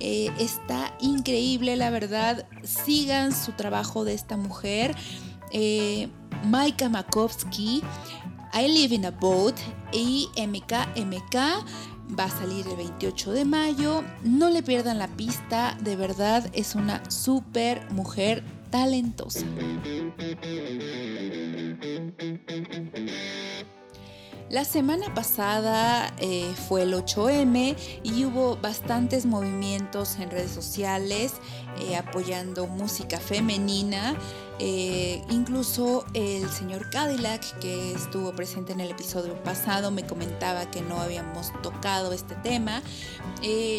Eh, 0.00 0.30
está 0.38 0.94
increíble, 1.00 1.76
la 1.76 1.90
verdad. 1.90 2.46
Sigan 2.62 3.34
su 3.34 3.52
trabajo 3.52 4.04
de 4.04 4.14
esta 4.14 4.36
mujer. 4.36 4.96
Eh, 5.52 6.08
Maika 6.44 6.88
Makovsky, 6.88 7.82
I 8.54 8.68
Live 8.68 8.94
in 8.94 9.06
a 9.06 9.10
Boat 9.10 9.56
y 9.92 10.28
MKMK 10.36 11.36
va 12.18 12.24
a 12.24 12.30
salir 12.30 12.66
el 12.68 12.76
28 12.76 13.32
de 13.32 13.44
mayo. 13.44 14.04
No 14.22 14.50
le 14.50 14.62
pierdan 14.62 14.98
la 14.98 15.08
pista, 15.08 15.76
de 15.80 15.96
verdad 15.96 16.48
es 16.52 16.74
una 16.74 17.08
super 17.10 17.90
mujer 17.90 18.42
talentosa. 18.70 19.46
La 24.50 24.64
semana 24.64 25.12
pasada 25.12 26.14
eh, 26.20 26.50
fue 26.68 26.82
el 26.82 26.94
8M 26.94 27.76
y 28.02 28.24
hubo 28.24 28.56
bastantes 28.56 29.26
movimientos 29.26 30.18
en 30.18 30.30
redes 30.30 30.50
sociales 30.50 31.34
eh, 31.80 31.96
apoyando 31.96 32.66
música 32.66 33.20
femenina. 33.20 34.16
Eh, 34.58 35.22
incluso 35.30 36.04
el 36.14 36.48
señor 36.50 36.90
Cadillac, 36.90 37.58
que 37.60 37.92
estuvo 37.92 38.32
presente 38.32 38.72
en 38.72 38.80
el 38.80 38.90
episodio 38.90 39.40
pasado, 39.42 39.90
me 39.90 40.04
comentaba 40.04 40.70
que 40.70 40.82
no 40.82 41.00
habíamos 41.00 41.52
tocado 41.62 42.12
este 42.12 42.34
tema. 42.36 42.82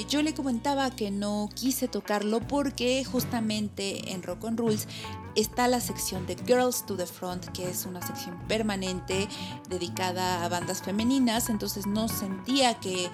yo 0.10 0.22
le 0.22 0.34
comentaba 0.34 0.90
que 0.92 1.12
no 1.12 1.50
quise 1.54 1.88
tocarlo 1.88 2.40
porque 2.40 3.04
justamente 3.04 4.14
en 4.14 4.24
Rock 4.24 4.46
on 4.46 4.58
Rules 4.58 4.88
está 5.36 5.68
la 5.68 5.80
sección 5.80 6.26
de 6.26 6.36
Girls 6.46 6.86
to 6.86 6.96
the 6.96 7.06
Front, 7.06 7.48
que 7.50 7.70
es 7.70 7.86
una 7.86 8.06
sección 8.06 8.38
permanente 8.48 9.28
dedicada 9.70 10.44
a 10.44 10.50
bandas 10.50 10.82
femeninas, 10.82 11.50
entonces 11.50 11.88
no 11.88 12.08
sentía 12.08 12.80
que 12.80 13.10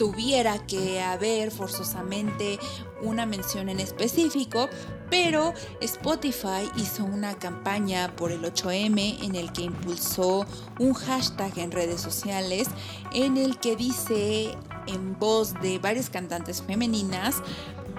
tuviera 0.00 0.66
que 0.66 0.98
haber 0.98 1.50
forzosamente 1.50 2.58
una 3.02 3.26
mención 3.26 3.68
en 3.68 3.80
específico, 3.80 4.70
pero 5.10 5.52
Spotify 5.82 6.70
hizo 6.74 7.04
una 7.04 7.38
campaña 7.38 8.16
por 8.16 8.32
el 8.32 8.42
8M 8.42 9.22
en 9.22 9.34
el 9.34 9.52
que 9.52 9.60
impulsó 9.60 10.46
un 10.78 10.94
hashtag 10.94 11.58
en 11.58 11.70
redes 11.70 12.00
sociales 12.00 12.68
en 13.12 13.36
el 13.36 13.58
que 13.58 13.76
dice 13.76 14.56
en 14.86 15.18
voz 15.18 15.52
de 15.60 15.78
varias 15.78 16.08
cantantes 16.08 16.62
femeninas 16.62 17.42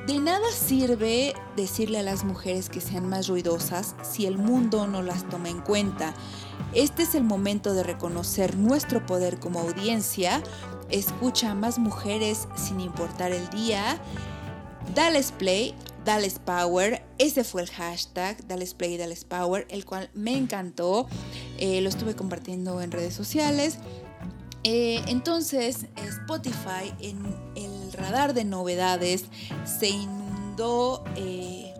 de 0.08 0.18
nada 0.18 0.50
sirve 0.52 1.36
decirle 1.56 2.00
a 2.00 2.04
las 2.04 2.24
mujeres 2.24 2.70
que 2.70 2.82
sean 2.82 3.08
más 3.08 3.28
ruidosas 3.28 3.96
si 4.02 4.26
el 4.26 4.40
mundo 4.40 4.88
no 4.88 5.04
las 5.04 5.30
toma 5.30 5.50
en 5.50 5.62
cuenta. 5.62 6.16
Este 6.74 7.04
es 7.04 7.16
el 7.16 7.24
momento 7.24 7.74
de 7.74 7.84
reconocer 7.84 8.56
nuestro 8.56 9.06
poder 9.06 9.40
como 9.40 9.60
audiencia. 9.60 10.42
Escucha 10.90 11.52
a 11.52 11.56
más 11.56 11.80
mujeres 11.80 12.48
sin 12.56 12.80
importar 12.80 13.34
el 13.34 13.50
día. 13.50 14.00
Dales 14.96 15.34
play, 15.34 15.76
dales 16.06 16.40
power. 16.40 17.04
Ese 17.18 17.44
fue 17.44 17.64
el 17.64 17.70
hashtag, 17.70 18.48
dales 18.48 18.74
play, 18.74 18.98
dales 18.98 19.26
power, 19.26 19.68
el 19.70 19.86
cual 19.86 20.10
me 20.14 20.38
encantó. 20.38 21.08
Eh, 21.58 21.82
lo 21.82 21.90
estuve 21.90 22.16
compartiendo 22.16 22.82
en 22.82 22.92
redes 22.92 23.14
sociales. 23.14 23.78
Eh, 24.64 25.02
entonces, 25.08 25.88
Spotify 25.98 26.94
en 27.00 27.36
el 27.56 27.92
radar 27.94 28.34
de 28.34 28.46
novedades 28.46 29.26
se 29.66 29.90
inundó 29.90 31.04
eh, 31.16 31.71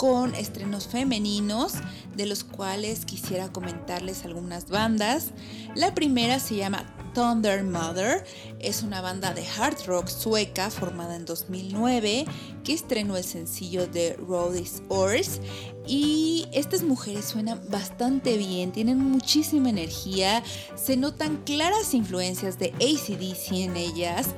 con 0.00 0.34
estrenos 0.34 0.88
femeninos, 0.88 1.74
de 2.16 2.24
los 2.24 2.42
cuales 2.42 3.04
quisiera 3.04 3.52
comentarles 3.52 4.24
algunas 4.24 4.70
bandas. 4.70 5.32
La 5.74 5.94
primera 5.94 6.40
se 6.40 6.56
llama 6.56 6.86
Thunder 7.12 7.64
Mother 7.64 8.24
es 8.60 8.82
una 8.82 9.02
banda 9.02 9.34
de 9.34 9.46
hard 9.46 9.76
rock 9.84 10.08
sueca 10.08 10.70
formada 10.70 11.16
en 11.16 11.26
2009 11.26 12.24
que 12.64 12.72
estrenó 12.72 13.18
el 13.18 13.24
sencillo 13.24 13.86
de 13.86 14.14
Road 14.14 14.54
is 14.54 14.82
Ours 14.88 15.40
y 15.86 16.46
estas 16.52 16.82
mujeres 16.82 17.26
suenan 17.26 17.60
bastante 17.68 18.38
bien, 18.38 18.72
tienen 18.72 18.98
muchísima 18.98 19.68
energía, 19.68 20.42
se 20.76 20.96
notan 20.96 21.38
claras 21.44 21.92
influencias 21.92 22.58
de 22.58 22.68
ACDC 22.76 23.52
en 23.52 23.76
ellas. 23.76 24.28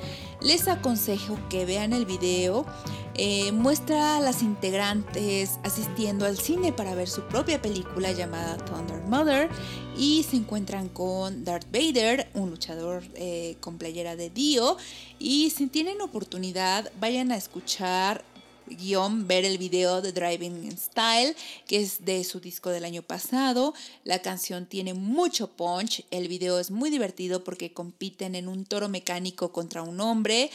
Les 0.45 0.67
aconsejo 0.67 1.39
que 1.49 1.65
vean 1.65 1.93
el 1.93 2.05
video. 2.05 2.67
Eh, 3.15 3.53
muestra 3.53 4.17
a 4.17 4.21
las 4.21 4.43
integrantes 4.43 5.59
asistiendo 5.63 6.25
al 6.25 6.39
cine 6.39 6.73
para 6.73 6.95
ver 6.95 7.09
su 7.09 7.23
propia 7.23 7.61
película 7.61 8.11
llamada 8.11 8.57
Thunder 8.57 9.03
Mother 9.03 9.51
y 9.97 10.23
se 10.23 10.37
encuentran 10.37 10.89
con 10.89 11.45
Darth 11.45 11.71
Vader, 11.71 12.31
un 12.35 12.51
luchador 12.51 13.05
eh, 13.15 13.57
con 13.61 13.77
playera 13.77 14.17
de 14.17 14.31
Dio. 14.31 14.79
Y 15.19 15.51
si 15.51 15.67
tienen 15.67 16.01
oportunidad, 16.01 16.91
vayan 16.99 17.31
a 17.33 17.37
escuchar 17.37 18.25
guion 18.67 19.27
ver 19.27 19.45
el 19.45 19.59
video 19.59 20.03
de 20.03 20.13
Driving 20.13 20.65
in 20.65 20.79
Style, 20.79 21.35
que 21.67 21.81
es 21.81 22.05
de 22.05 22.25
su 22.25 22.41
disco 22.41 22.71
del 22.71 22.85
año 22.85 23.03
pasado. 23.03 23.75
La 24.05 24.21
canción 24.21 24.67
tiene 24.67 24.95
mucho 24.95 25.49
punch, 25.49 26.05
el 26.11 26.29
video 26.29 26.59
es 26.59 26.71
muy 26.71 26.91
divertido 26.91 27.45
porque 27.45 27.73
compiten 27.73 28.35
en 28.35 28.49
un 28.49 28.65
toro 28.65 28.89
mecánico 28.89 29.53
contra 29.53 29.83
un 29.83 30.01
hombre. 30.01 30.51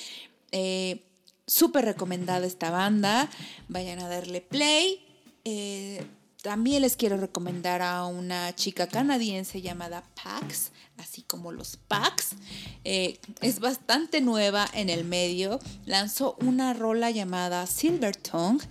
Eh, 0.51 1.03
Súper 1.49 1.85
recomendada 1.85 2.45
esta 2.45 2.71
banda, 2.71 3.29
vayan 3.69 3.99
a 3.99 4.09
darle 4.09 4.41
play. 4.41 5.01
Eh, 5.45 6.05
también 6.41 6.81
les 6.81 6.97
quiero 6.97 7.15
recomendar 7.15 7.81
a 7.81 8.05
una 8.05 8.53
chica 8.53 8.87
canadiense 8.87 9.61
llamada 9.61 10.03
Pax, 10.21 10.71
así 10.97 11.21
como 11.21 11.51
los 11.51 11.77
Pax. 11.77 12.35
Eh, 12.83 13.19
es 13.41 13.59
bastante 13.59 14.21
nueva 14.21 14.67
en 14.73 14.89
el 14.89 15.03
medio. 15.03 15.59
Lanzó 15.85 16.35
una 16.41 16.73
rola 16.73 17.11
llamada 17.11 17.65
Silver 17.67 18.15
Tongue. 18.15 18.65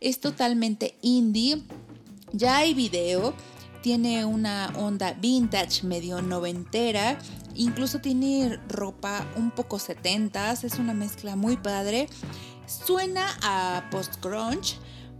Es 0.00 0.20
totalmente 0.20 0.96
indie. 1.02 1.62
Ya 2.32 2.58
hay 2.58 2.74
video. 2.74 3.34
Tiene 3.82 4.24
una 4.24 4.72
onda 4.76 5.12
vintage 5.14 5.84
medio 5.84 6.22
noventera. 6.22 7.18
Incluso 7.54 8.00
tiene 8.00 8.58
ropa 8.68 9.26
un 9.36 9.50
poco 9.50 9.78
setentas. 9.78 10.64
Es 10.64 10.78
una 10.78 10.94
mezcla 10.94 11.36
muy 11.36 11.56
padre. 11.56 12.08
Suena 12.66 13.26
a 13.42 13.88
post-grunge. 13.90 14.76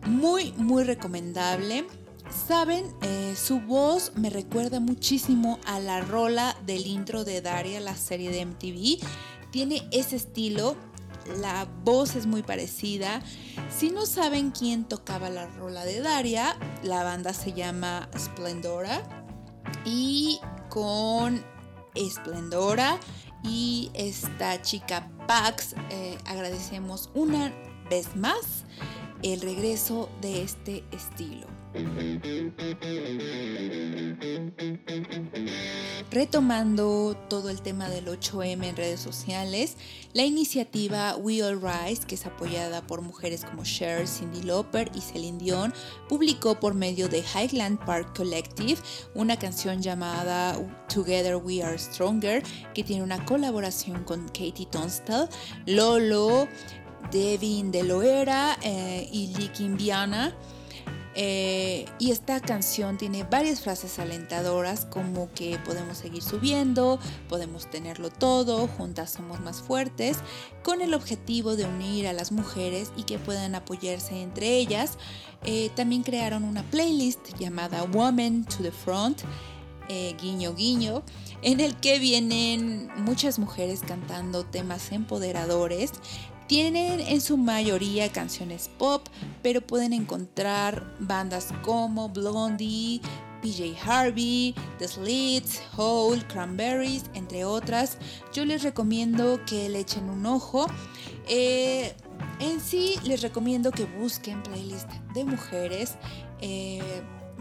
Muy, 0.06 0.52
muy 0.52 0.84
recomendable. 0.84 1.86
Saben, 2.32 2.86
eh, 3.02 3.34
su 3.36 3.60
voz 3.60 4.12
me 4.16 4.30
recuerda 4.30 4.80
muchísimo 4.80 5.58
a 5.66 5.78
la 5.78 6.00
rola 6.00 6.56
del 6.64 6.86
intro 6.86 7.24
de 7.24 7.42
Daria, 7.42 7.78
la 7.78 7.94
serie 7.94 8.30
de 8.30 8.46
MTV. 8.46 8.98
Tiene 9.50 9.86
ese 9.92 10.16
estilo, 10.16 10.76
la 11.40 11.68
voz 11.84 12.16
es 12.16 12.26
muy 12.26 12.42
parecida. 12.42 13.22
Si 13.68 13.90
no 13.90 14.06
saben 14.06 14.50
quién 14.50 14.84
tocaba 14.84 15.28
la 15.28 15.46
rola 15.46 15.84
de 15.84 16.00
Daria, 16.00 16.56
la 16.82 17.04
banda 17.04 17.34
se 17.34 17.52
llama 17.52 18.08
Splendora. 18.18 19.02
Y 19.84 20.40
con 20.70 21.44
Splendora 21.94 22.98
y 23.44 23.90
esta 23.92 24.62
chica 24.62 25.10
Pax 25.26 25.74
eh, 25.90 26.16
agradecemos 26.24 27.10
una 27.14 27.52
vez 27.90 28.16
más 28.16 28.64
el 29.22 29.40
regreso 29.40 30.08
de 30.20 30.42
este 30.42 30.84
estilo. 30.92 31.46
Retomando 36.10 37.16
todo 37.30 37.48
el 37.48 37.62
tema 37.62 37.88
del 37.88 38.06
8M 38.06 38.64
en 38.66 38.76
redes 38.76 39.00
sociales, 39.00 39.78
la 40.12 40.24
iniciativa 40.24 41.16
We 41.16 41.42
All 41.42 41.62
Rise, 41.62 42.06
que 42.06 42.16
es 42.16 42.26
apoyada 42.26 42.86
por 42.86 43.00
mujeres 43.00 43.46
como 43.46 43.64
Cher, 43.64 44.06
Cindy 44.06 44.42
Lauper 44.42 44.90
y 44.94 45.00
Celine 45.00 45.38
Dion, 45.38 45.72
publicó 46.10 46.60
por 46.60 46.74
medio 46.74 47.08
de 47.08 47.24
Highland 47.34 47.82
Park 47.86 48.14
Collective 48.14 48.78
una 49.14 49.38
canción 49.38 49.80
llamada 49.80 50.58
Together 50.92 51.36
We 51.36 51.62
Are 51.62 51.78
Stronger, 51.78 52.42
que 52.74 52.84
tiene 52.84 53.02
una 53.02 53.24
colaboración 53.24 54.04
con 54.04 54.26
Katie 54.26 54.66
Tunstall, 54.70 55.30
Lolo, 55.64 56.46
Devin 57.10 57.70
De 57.70 57.82
Loera 57.82 58.58
eh, 58.62 59.08
y 59.10 59.28
Lee 59.28 59.48
Kimbiana. 59.48 60.34
Eh, 61.14 61.84
y 61.98 62.10
esta 62.10 62.40
canción 62.40 62.96
tiene 62.96 63.24
varias 63.24 63.60
frases 63.60 63.98
alentadoras 63.98 64.86
como 64.86 65.30
que 65.34 65.58
podemos 65.58 65.98
seguir 65.98 66.22
subiendo, 66.22 66.98
podemos 67.28 67.68
tenerlo 67.68 68.08
todo, 68.08 68.66
juntas 68.66 69.10
somos 69.10 69.40
más 69.40 69.60
fuertes, 69.60 70.18
con 70.62 70.80
el 70.80 70.94
objetivo 70.94 71.54
de 71.54 71.66
unir 71.66 72.06
a 72.06 72.14
las 72.14 72.32
mujeres 72.32 72.92
y 72.96 73.02
que 73.02 73.18
puedan 73.18 73.54
apoyarse 73.54 74.22
entre 74.22 74.56
ellas. 74.56 74.96
Eh, 75.44 75.70
también 75.74 76.02
crearon 76.02 76.44
una 76.44 76.62
playlist 76.62 77.36
llamada 77.38 77.82
Woman 77.82 78.46
to 78.46 78.62
the 78.62 78.72
Front 78.72 79.22
eh, 79.88 80.14
Guiño 80.20 80.54
Guiño, 80.54 81.02
en 81.42 81.60
el 81.60 81.76
que 81.76 81.98
vienen 81.98 82.88
muchas 82.96 83.38
mujeres 83.38 83.80
cantando 83.86 84.44
temas 84.44 84.92
empoderadores. 84.92 85.92
Tienen 86.52 87.00
en 87.00 87.22
su 87.22 87.38
mayoría 87.38 88.12
canciones 88.12 88.68
pop, 88.76 89.06
pero 89.42 89.62
pueden 89.62 89.94
encontrar 89.94 90.84
bandas 90.98 91.48
como 91.62 92.10
Blondie, 92.10 93.00
PJ 93.40 93.74
Harvey, 93.82 94.54
The 94.78 94.86
Slits, 94.86 95.62
Hole, 95.78 96.22
Cranberries, 96.28 97.04
entre 97.14 97.46
otras. 97.46 97.96
Yo 98.34 98.44
les 98.44 98.62
recomiendo 98.64 99.40
que 99.46 99.70
le 99.70 99.80
echen 99.80 100.10
un 100.10 100.26
ojo. 100.26 100.66
Eh, 101.26 101.94
en 102.38 102.60
sí, 102.60 102.96
les 103.02 103.22
recomiendo 103.22 103.70
que 103.70 103.86
busquen 103.86 104.42
playlist 104.42 104.90
de 105.14 105.24
mujeres. 105.24 105.94
Eh, 106.42 106.82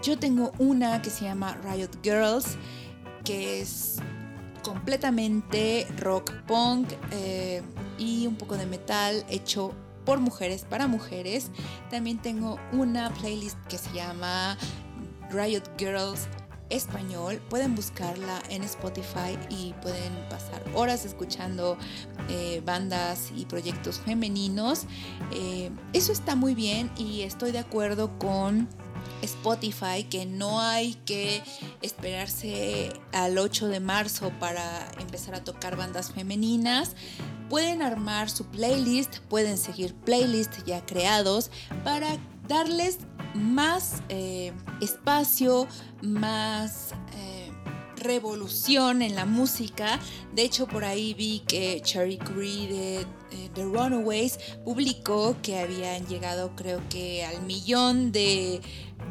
yo 0.01 0.17
tengo 0.19 0.53
una 0.57 1.01
que 1.01 1.09
se 1.09 1.25
llama 1.25 1.59
Riot 1.65 1.99
Girls, 2.01 2.55
que 3.25 3.59
es 3.59 3.97
completamente 4.63 5.87
rock 5.97 6.31
punk 6.47 6.89
eh, 7.11 7.61
y 7.97 8.27
un 8.27 8.35
poco 8.35 8.57
de 8.57 8.65
metal 8.65 9.25
hecho 9.29 9.73
por 10.05 10.19
mujeres 10.19 10.65
para 10.69 10.87
mujeres. 10.87 11.51
También 11.89 12.19
tengo 12.19 12.59
una 12.71 13.11
playlist 13.13 13.57
que 13.67 13.77
se 13.77 13.91
llama 13.93 14.57
Riot 15.29 15.63
Girls 15.77 16.27
español. 16.71 17.41
Pueden 17.49 17.75
buscarla 17.75 18.41
en 18.49 18.63
Spotify 18.63 19.37
y 19.49 19.73
pueden 19.81 20.13
pasar 20.29 20.63
horas 20.73 21.05
escuchando 21.05 21.77
eh, 22.29 22.61
bandas 22.65 23.31
y 23.35 23.45
proyectos 23.45 23.99
femeninos. 23.99 24.85
Eh, 25.33 25.69
eso 25.93 26.11
está 26.11 26.35
muy 26.35 26.55
bien 26.55 26.89
y 26.97 27.21
estoy 27.21 27.51
de 27.51 27.59
acuerdo 27.59 28.17
con 28.17 28.67
Spotify 29.21 30.03
que 30.09 30.25
no 30.25 30.59
hay 30.59 30.95
que 31.05 31.43
esperarse 31.81 32.91
al 33.13 33.37
8 33.37 33.67
de 33.67 33.79
marzo 33.79 34.31
para 34.39 34.89
empezar 34.99 35.35
a 35.35 35.43
tocar 35.43 35.75
bandas 35.75 36.11
femeninas. 36.11 36.95
Pueden 37.49 37.81
armar 37.81 38.29
su 38.29 38.45
playlist, 38.45 39.19
pueden 39.29 39.57
seguir 39.57 39.93
playlists 39.93 40.63
ya 40.65 40.85
creados 40.85 41.51
para 41.83 42.17
darles 42.47 42.99
más 43.33 44.01
eh, 44.09 44.53
espacio, 44.81 45.67
más 46.01 46.93
eh, 47.15 47.51
revolución 47.97 49.01
en 49.01 49.15
la 49.15 49.25
música. 49.25 49.99
De 50.33 50.43
hecho, 50.43 50.67
por 50.67 50.83
ahí 50.83 51.13
vi 51.13 51.43
que 51.47 51.81
Cherry 51.83 52.17
Curry 52.17 52.67
de 52.67 53.05
The 53.53 53.63
Runaways 53.63 54.37
publicó 54.63 55.35
que 55.41 55.59
habían 55.59 56.05
llegado 56.07 56.55
creo 56.55 56.81
que 56.89 57.25
al 57.25 57.41
millón 57.43 58.11
de 58.11 58.61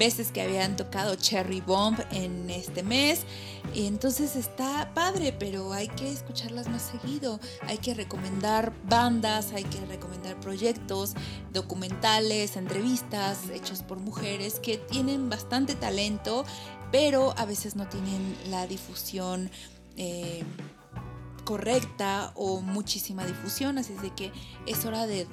veces 0.01 0.33
que 0.33 0.41
habían 0.41 0.77
tocado 0.77 1.15
Cherry 1.15 1.61
Bomb 1.61 2.01
en 2.11 2.49
este 2.49 2.83
mes. 2.83 3.27
Y 3.75 3.87
entonces 3.87 4.35
está 4.35 4.93
padre, 4.95 5.37
pero 5.39 5.75
hay 5.75 5.89
que 5.89 6.11
escucharlas 6.11 6.69
más 6.69 6.81
seguido. 6.81 7.39
Hay 7.67 7.77
que 7.77 7.93
recomendar 7.93 8.73
bandas, 8.89 9.53
hay 9.53 9.65
que 9.65 9.79
recomendar 9.85 10.41
proyectos, 10.41 11.13
documentales, 11.53 12.57
entrevistas 12.57 13.51
hechos 13.53 13.83
por 13.83 14.01
mujeres 14.01 14.59
que 14.59 14.79
tienen 14.79 15.29
bastante 15.29 15.75
talento, 15.75 16.47
pero 16.91 17.35
a 17.37 17.45
veces 17.45 17.77
no 17.77 17.87
tienen 17.87 18.35
la 18.49 18.67
difusión. 18.67 19.51
Eh, 19.99 20.43
correcta 21.45 22.31
o 22.37 22.61
muchísima 22.61 23.27
difusión, 23.27 23.77
así 23.77 23.93
es 23.95 24.03
de 24.03 24.15
que 24.15 24.31
es 24.67 24.85
hora 24.85 25.09
de 25.09 25.27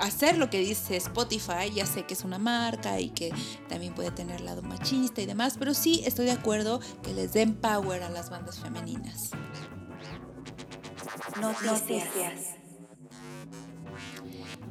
hacer 0.00 0.38
lo 0.38 0.50
que 0.50 0.58
dice 0.60 0.96
Spotify, 0.96 1.70
ya 1.74 1.86
sé 1.86 2.04
que 2.06 2.14
es 2.14 2.24
una 2.24 2.38
marca 2.38 3.00
y 3.00 3.10
que 3.10 3.32
también 3.68 3.94
puede 3.94 4.10
tener 4.10 4.40
lado 4.40 4.62
machista 4.62 5.20
y 5.20 5.26
demás, 5.26 5.56
pero 5.58 5.74
sí 5.74 6.02
estoy 6.04 6.26
de 6.26 6.32
acuerdo 6.32 6.80
que 7.02 7.12
les 7.14 7.32
den 7.32 7.54
power 7.54 8.02
a 8.02 8.10
las 8.10 8.30
bandas 8.30 8.58
femeninas. 8.58 9.30
Noticias. 11.40 12.58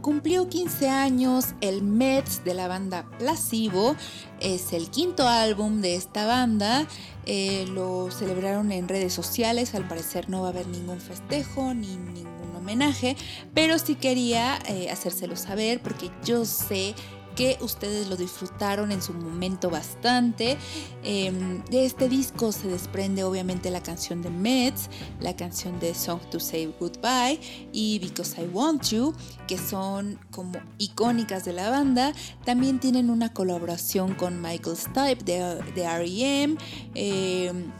Cumplió 0.02 0.48
15 0.48 0.90
años 0.90 1.48
el 1.60 1.82
Mets 1.82 2.44
de 2.44 2.54
la 2.54 2.68
banda 2.68 3.10
Placebo. 3.18 3.96
Es 4.40 4.72
el 4.74 4.90
quinto 4.90 5.28
álbum 5.28 5.82
de 5.82 5.96
esta 5.96 6.26
banda. 6.26 6.88
Eh, 7.26 7.66
lo 7.72 8.10
celebraron 8.12 8.72
en 8.72 8.88
redes 8.88 9.14
sociales. 9.14 9.76
Al 9.76 9.88
parecer 9.88 10.30
no 10.30 10.42
va 10.42 10.48
a 10.48 10.52
haber 10.52 10.68
ningún 10.68 11.02
festejo 11.02 11.74
ni 11.74 11.98
ningún 11.98 12.37
homenaje, 12.68 13.16
pero 13.54 13.80
sí 13.80 13.96
quería 13.96 14.60
eh, 14.68 14.90
hacérselo 14.92 15.38
saber 15.38 15.82
porque 15.82 16.12
yo 16.26 16.44
sé 16.44 16.96
que 17.38 17.56
ustedes 17.62 18.08
lo 18.08 18.18
disfrutaron 18.18 18.92
en 18.92 19.02
su 19.02 19.14
momento 19.14 19.70
bastante. 19.70 20.58
Em, 21.04 21.64
de 21.66 21.86
este 21.86 22.10
disco 22.10 22.52
se 22.52 22.68
desprende 22.68 23.24
obviamente 23.24 23.70
la 23.70 23.82
canción 23.82 24.24
de 24.24 24.32
Mets, 24.32 24.90
la 25.22 25.36
canción 25.36 25.80
de 25.80 25.94
Song 25.94 26.20
to 26.32 26.40
Say 26.40 26.74
Goodbye 26.80 27.40
y 27.72 28.00
Because 28.00 28.42
I 28.42 28.48
Want 28.52 28.90
You, 28.90 29.14
que 29.48 29.60
son 29.60 30.20
como 30.32 30.54
icónicas 30.80 31.46
de 31.46 31.54
la 31.54 31.70
banda. 31.70 32.12
También 32.44 32.80
tienen 32.80 33.12
una 33.12 33.32
colaboración 33.32 34.16
con 34.16 34.42
Michael 34.42 34.76
Stipe 34.76 35.24
de, 35.24 35.62
de 35.76 35.98
REM. 36.00 36.58
Em, 36.96 37.72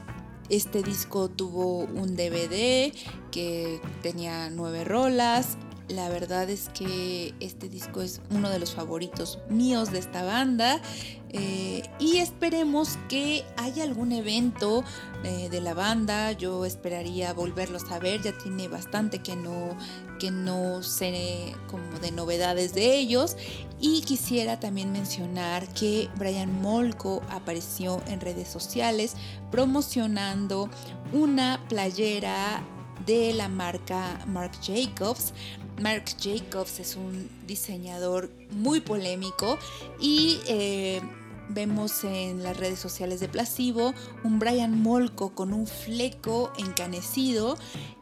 este 0.48 0.82
disco 0.82 1.28
tuvo 1.28 1.78
un 1.78 2.16
DVD 2.16 2.92
que 3.30 3.80
tenía 4.02 4.50
nueve 4.50 4.84
rolas. 4.84 5.58
La 5.88 6.08
verdad 6.08 6.50
es 6.50 6.68
que 6.70 7.34
este 7.40 7.68
disco 7.68 8.02
es 8.02 8.20
uno 8.30 8.50
de 8.50 8.58
los 8.58 8.74
favoritos 8.74 9.38
míos 9.48 9.90
de 9.90 9.98
esta 9.98 10.22
banda. 10.22 10.80
Eh, 11.30 11.82
y 11.98 12.18
esperemos 12.18 12.98
que 13.08 13.44
haya 13.56 13.82
algún 13.82 14.12
evento 14.12 14.84
eh, 15.24 15.48
de 15.50 15.60
la 15.60 15.74
banda. 15.74 16.32
Yo 16.32 16.64
esperaría 16.64 17.32
volverlos 17.32 17.90
a 17.90 17.98
ver. 17.98 18.22
Ya 18.22 18.36
tiene 18.36 18.68
bastante 18.68 19.18
que 19.20 19.36
no, 19.36 19.76
que 20.18 20.30
no 20.30 20.82
sé 20.82 21.54
como 21.68 21.98
de 22.00 22.10
novedades 22.12 22.74
de 22.74 22.98
ellos. 22.98 23.36
Y 23.80 24.02
quisiera 24.02 24.58
también 24.58 24.92
mencionar 24.92 25.68
que 25.74 26.08
Brian 26.16 26.60
Molko 26.60 27.22
apareció 27.30 28.02
en 28.08 28.20
redes 28.20 28.48
sociales 28.48 29.14
promocionando 29.50 30.68
una 31.12 31.60
playera 31.68 32.62
de 33.06 33.32
la 33.32 33.48
marca 33.48 34.20
Marc 34.26 34.54
Jacobs. 34.62 35.32
Marc 35.80 36.16
Jacobs 36.20 36.80
es 36.80 36.96
un 36.96 37.30
diseñador 37.46 38.30
muy 38.50 38.80
polémico 38.80 39.58
y 40.00 40.40
eh, 40.48 41.00
vemos 41.48 42.04
en 42.04 42.42
las 42.42 42.56
redes 42.56 42.78
sociales 42.78 43.20
de 43.20 43.28
Placebo 43.28 43.94
un 44.24 44.38
Brian 44.38 44.80
Molko 44.80 45.34
con 45.34 45.52
un 45.52 45.66
fleco 45.66 46.52
encanecido 46.58 47.56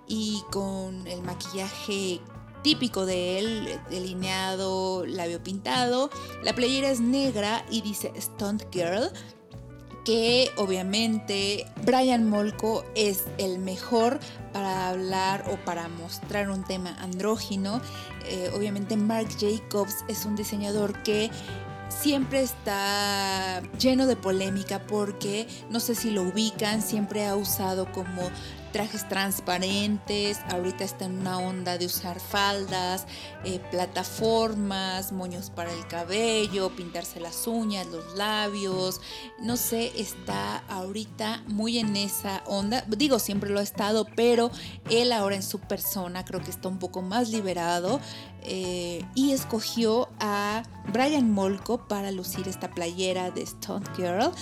y 0.07 0.43
con 0.51 1.07
el 1.07 1.23
maquillaje 1.23 2.21
típico 2.63 3.07
de 3.07 3.39
él, 3.39 3.81
delineado, 3.91 5.07
labio 5.07 5.43
pintado. 5.43 6.11
La 6.43 6.55
playera 6.55 6.91
es 6.91 7.01
negra 7.01 7.65
y 7.71 7.83
dice 7.83 8.13
Stunt 8.21 8.65
Girl, 8.73 9.13
que 10.05 10.51
obviamente 10.57 11.67
Brian 11.85 12.29
Molko 12.29 12.85
es 12.95 13.25
el 13.39 13.59
mejor 13.59 14.21
para 14.53 14.89
hablar 14.89 15.45
o 15.51 15.65
para 15.65 15.89
mostrar 15.89 16.51
un 16.51 16.65
tema 16.65 16.97
andrógino. 17.01 17.81
Eh, 18.25 18.51
obviamente 18.55 18.97
Marc 18.97 19.31
Jacobs 19.39 20.05
es 20.09 20.25
un 20.25 20.37
diseñador 20.37 21.03
que 21.03 21.31
siempre 21.89 22.43
está 22.43 23.63
lleno 23.79 24.07
de 24.07 24.17
polémica 24.17 24.87
porque 24.87 25.47
no 25.71 25.81
sé 25.81 25.95
si 25.95 26.11
lo 26.11 26.23
ubican, 26.23 26.83
siempre 26.83 27.27
ha 27.27 27.37
usado 27.37 27.91
como 27.93 28.31
trajes 28.77 29.09
transparentes, 29.09 30.41
ahorita 30.51 30.85
está 30.85 31.07
en 31.07 31.21
una 31.21 31.39
onda 31.39 31.79
de 31.79 31.87
usar 31.87 32.21
faldas, 32.21 33.07
eh, 33.45 33.59
plataformas, 33.71 35.13
moños 35.13 35.49
para 35.49 35.73
el 35.73 35.87
cabello, 35.87 36.69
pintarse 36.77 37.19
las 37.19 37.47
uñas, 37.47 37.87
los 37.87 38.15
labios, 38.17 39.01
no 39.41 39.57
sé, 39.57 39.93
está 39.97 40.59
ahorita 40.69 41.43
muy 41.47 41.79
en 41.79 41.97
esa 41.97 42.43
onda, 42.45 42.85
digo, 42.87 43.19
siempre 43.19 43.49
lo 43.49 43.61
ha 43.61 43.63
estado, 43.63 44.07
pero 44.15 44.51
él 44.91 45.11
ahora 45.13 45.37
en 45.37 45.43
su 45.43 45.59
persona 45.59 46.27
creo 46.27 46.43
que 46.43 46.51
está 46.51 46.69
un 46.69 46.79
poco 46.79 47.01
más 47.01 47.31
liberado 47.31 47.99
eh, 48.43 49.05
y 49.15 49.33
escogió 49.33 50.09
a 50.21 50.63
Brian 50.93 51.31
Molko 51.33 51.87
para 51.89 52.11
lucir 52.11 52.49
esta 52.49 52.71
playera 52.71 53.31
de 53.31 53.43
Stone 53.43 53.87
Girl 53.97 54.33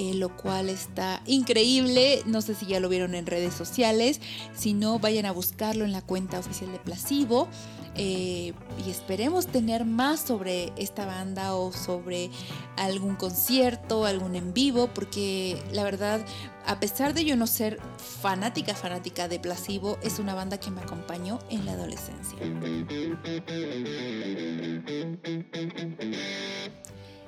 eh, 0.00 0.14
lo 0.14 0.28
cual 0.36 0.68
está 0.68 1.22
increíble. 1.26 2.22
No 2.24 2.40
sé 2.40 2.54
si 2.54 2.66
ya 2.66 2.78
lo 2.78 2.88
vieron 2.88 3.16
en 3.16 3.26
redes 3.26 3.52
sociales. 3.52 4.20
Si 4.54 4.72
no, 4.72 5.00
vayan 5.00 5.26
a 5.26 5.32
buscarlo 5.32 5.84
en 5.84 5.90
la 5.90 6.02
cuenta 6.02 6.38
oficial 6.38 6.70
de 6.70 6.78
Placebo. 6.78 7.48
Eh, 7.96 8.52
y 8.86 8.90
esperemos 8.90 9.48
tener 9.48 9.84
más 9.84 10.20
sobre 10.20 10.72
esta 10.76 11.04
banda 11.04 11.56
o 11.56 11.72
sobre 11.72 12.30
algún 12.76 13.16
concierto, 13.16 14.04
algún 14.04 14.36
en 14.36 14.54
vivo, 14.54 14.88
porque 14.94 15.60
la 15.72 15.82
verdad, 15.82 16.20
a 16.68 16.78
pesar 16.80 17.14
de 17.14 17.24
yo 17.24 17.34
no 17.34 17.46
ser 17.46 17.80
fanática, 17.96 18.74
fanática 18.74 19.26
de 19.26 19.40
Placebo, 19.40 19.98
es 20.02 20.18
una 20.18 20.34
banda 20.34 20.60
que 20.60 20.70
me 20.70 20.82
acompañó 20.82 21.38
en 21.48 21.64
la 21.64 21.72
adolescencia. 21.72 22.38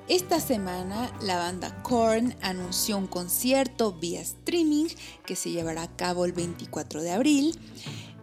Esta 0.07 0.39
semana 0.39 1.11
la 1.21 1.39
banda 1.39 1.81
Korn 1.81 2.35
anunció 2.43 2.97
un 2.97 3.07
concierto 3.07 3.93
vía 3.93 4.21
streaming 4.21 4.89
que 5.25 5.35
se 5.35 5.49
llevará 5.49 5.83
a 5.83 5.95
cabo 5.95 6.25
el 6.25 6.33
24 6.33 7.01
de 7.01 7.11
abril. 7.11 7.59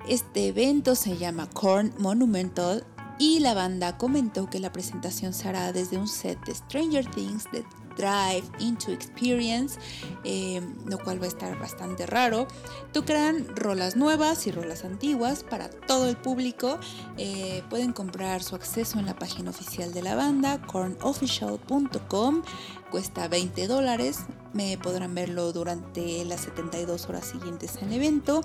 Este 0.09 0.47
evento 0.47 0.95
se 0.95 1.17
llama 1.17 1.51
Korn 1.51 1.95
Monumental 1.99 2.87
y 3.19 3.41
la 3.41 3.55
banda 3.55 3.99
comentó 3.99 4.49
que 4.49 4.61
la 4.61 4.71
presentación 4.71 5.35
se 5.35 5.49
hará 5.49 5.73
desde 5.73 5.99
un 5.99 6.07
set 6.07 6.39
de 6.45 6.55
Stranger 6.55 7.11
Things 7.11 7.51
de 7.51 7.65
Drive 7.99 8.45
into 8.61 8.93
Experience, 8.93 9.79
eh, 10.25 10.63
lo 10.87 10.99
cual 10.99 11.21
va 11.21 11.27
a 11.27 11.29
estar 11.29 11.59
bastante 11.59 12.07
raro. 12.07 12.47
Tocarán 12.93 13.57
rolas 13.57 13.97
nuevas 13.97 14.47
y 14.47 14.53
rolas 14.53 14.85
antiguas 14.85 15.45
para 15.45 15.69
todo 15.69 16.09
el 16.09 16.17
público. 16.17 16.79
Eh, 17.17 17.63
pueden 17.69 17.93
comprar 17.93 18.43
su 18.43 18.55
acceso 18.55 18.99
en 18.99 19.07
la 19.07 19.17
página 19.17 19.51
oficial 19.51 19.93
de 19.93 20.03
la 20.03 20.15
banda, 20.15 20.63
cornofficial.com. 20.63 22.43
Cuesta 22.91 23.29
20 23.29 23.67
dólares. 23.67 24.21
Me 24.55 24.79
podrán 24.79 25.15
verlo 25.15 25.53
durante 25.53 26.25
las 26.25 26.41
72 26.43 27.09
horas 27.09 27.27
siguientes 27.27 27.77
al 27.83 27.93
evento. 27.93 28.41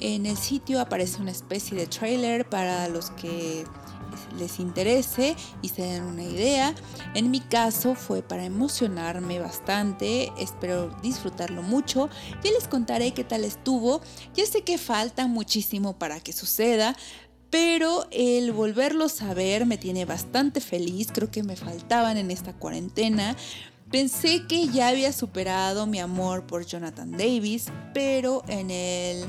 En 0.00 0.26
el 0.26 0.36
sitio 0.36 0.80
aparece 0.80 1.20
una 1.22 1.30
especie 1.30 1.76
de 1.76 1.86
trailer 1.86 2.48
para 2.48 2.88
los 2.88 3.10
que 3.10 3.64
les 4.38 4.58
interese 4.60 5.36
y 5.62 5.68
se 5.68 5.82
den 5.82 6.04
una 6.04 6.22
idea. 6.22 6.74
En 7.14 7.30
mi 7.30 7.40
caso 7.40 7.94
fue 7.94 8.22
para 8.22 8.44
emocionarme 8.44 9.38
bastante, 9.38 10.32
espero 10.38 10.88
disfrutarlo 11.02 11.62
mucho. 11.62 12.08
Ya 12.42 12.50
les 12.50 12.68
contaré 12.68 13.12
qué 13.12 13.24
tal 13.24 13.44
estuvo. 13.44 14.00
Ya 14.34 14.46
sé 14.46 14.62
que 14.62 14.78
falta 14.78 15.26
muchísimo 15.26 15.98
para 15.98 16.20
que 16.20 16.32
suceda, 16.32 16.96
pero 17.50 18.06
el 18.12 18.52
volverlos 18.52 19.22
a 19.22 19.34
ver 19.34 19.66
me 19.66 19.76
tiene 19.76 20.04
bastante 20.04 20.60
feliz, 20.60 21.08
creo 21.12 21.30
que 21.30 21.42
me 21.42 21.56
faltaban 21.56 22.16
en 22.16 22.30
esta 22.30 22.52
cuarentena. 22.52 23.36
Pensé 23.90 24.46
que 24.46 24.68
ya 24.68 24.88
había 24.88 25.12
superado 25.12 25.86
mi 25.86 25.98
amor 25.98 26.46
por 26.46 26.64
Jonathan 26.64 27.10
Davis, 27.10 27.66
pero 27.92 28.44
en 28.46 28.70
el 28.70 29.24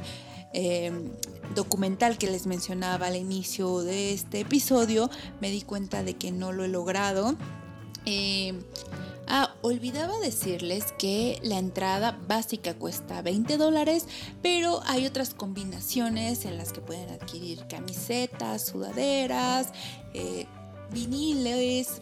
Em, 0.53 1.09
documental 1.55 2.17
que 2.17 2.29
les 2.29 2.45
mencionaba 2.45 3.07
al 3.07 3.15
inicio 3.15 3.81
de 3.81 4.13
este 4.13 4.41
episodio, 4.41 5.09
me 5.39 5.49
di 5.49 5.61
cuenta 5.61 6.03
de 6.03 6.15
que 6.15 6.31
no 6.31 6.51
lo 6.51 6.63
he 6.63 6.67
logrado. 6.67 7.35
Em, 8.05 8.61
ah, 9.27 9.53
olvidaba 9.61 10.17
decirles 10.19 10.93
que 10.97 11.39
la 11.43 11.57
entrada 11.57 12.19
básica 12.27 12.73
cuesta 12.73 13.21
20 13.21 13.57
dólares, 13.57 14.07
pero 14.41 14.81
hay 14.85 15.05
otras 15.05 15.33
combinaciones 15.33 16.45
en 16.45 16.57
las 16.57 16.73
que 16.73 16.81
pueden 16.81 17.09
adquirir 17.09 17.65
camisetas, 17.67 18.65
sudaderas, 18.65 19.69
eh, 20.13 20.47
viniles, 20.91 22.01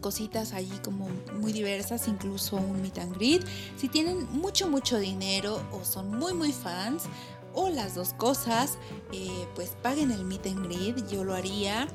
cositas 0.00 0.52
allí 0.52 0.78
como 0.84 1.08
muy 1.40 1.52
diversas, 1.52 2.06
incluso 2.06 2.56
un 2.56 2.80
meet 2.80 2.98
and 2.98 3.16
greet. 3.16 3.44
Si 3.76 3.88
tienen 3.88 4.30
mucho, 4.30 4.68
mucho 4.68 4.98
dinero 4.98 5.60
o 5.72 5.84
son 5.84 6.16
muy, 6.16 6.32
muy 6.32 6.52
fans, 6.52 7.04
o 7.56 7.70
las 7.70 7.96
dos 7.96 8.12
cosas, 8.12 8.78
eh, 9.12 9.46
pues 9.56 9.70
paguen 9.82 10.12
el 10.12 10.24
meet 10.24 10.46
and 10.46 10.64
greet, 10.66 11.08
yo 11.10 11.24
lo 11.24 11.34
haría. 11.34 11.88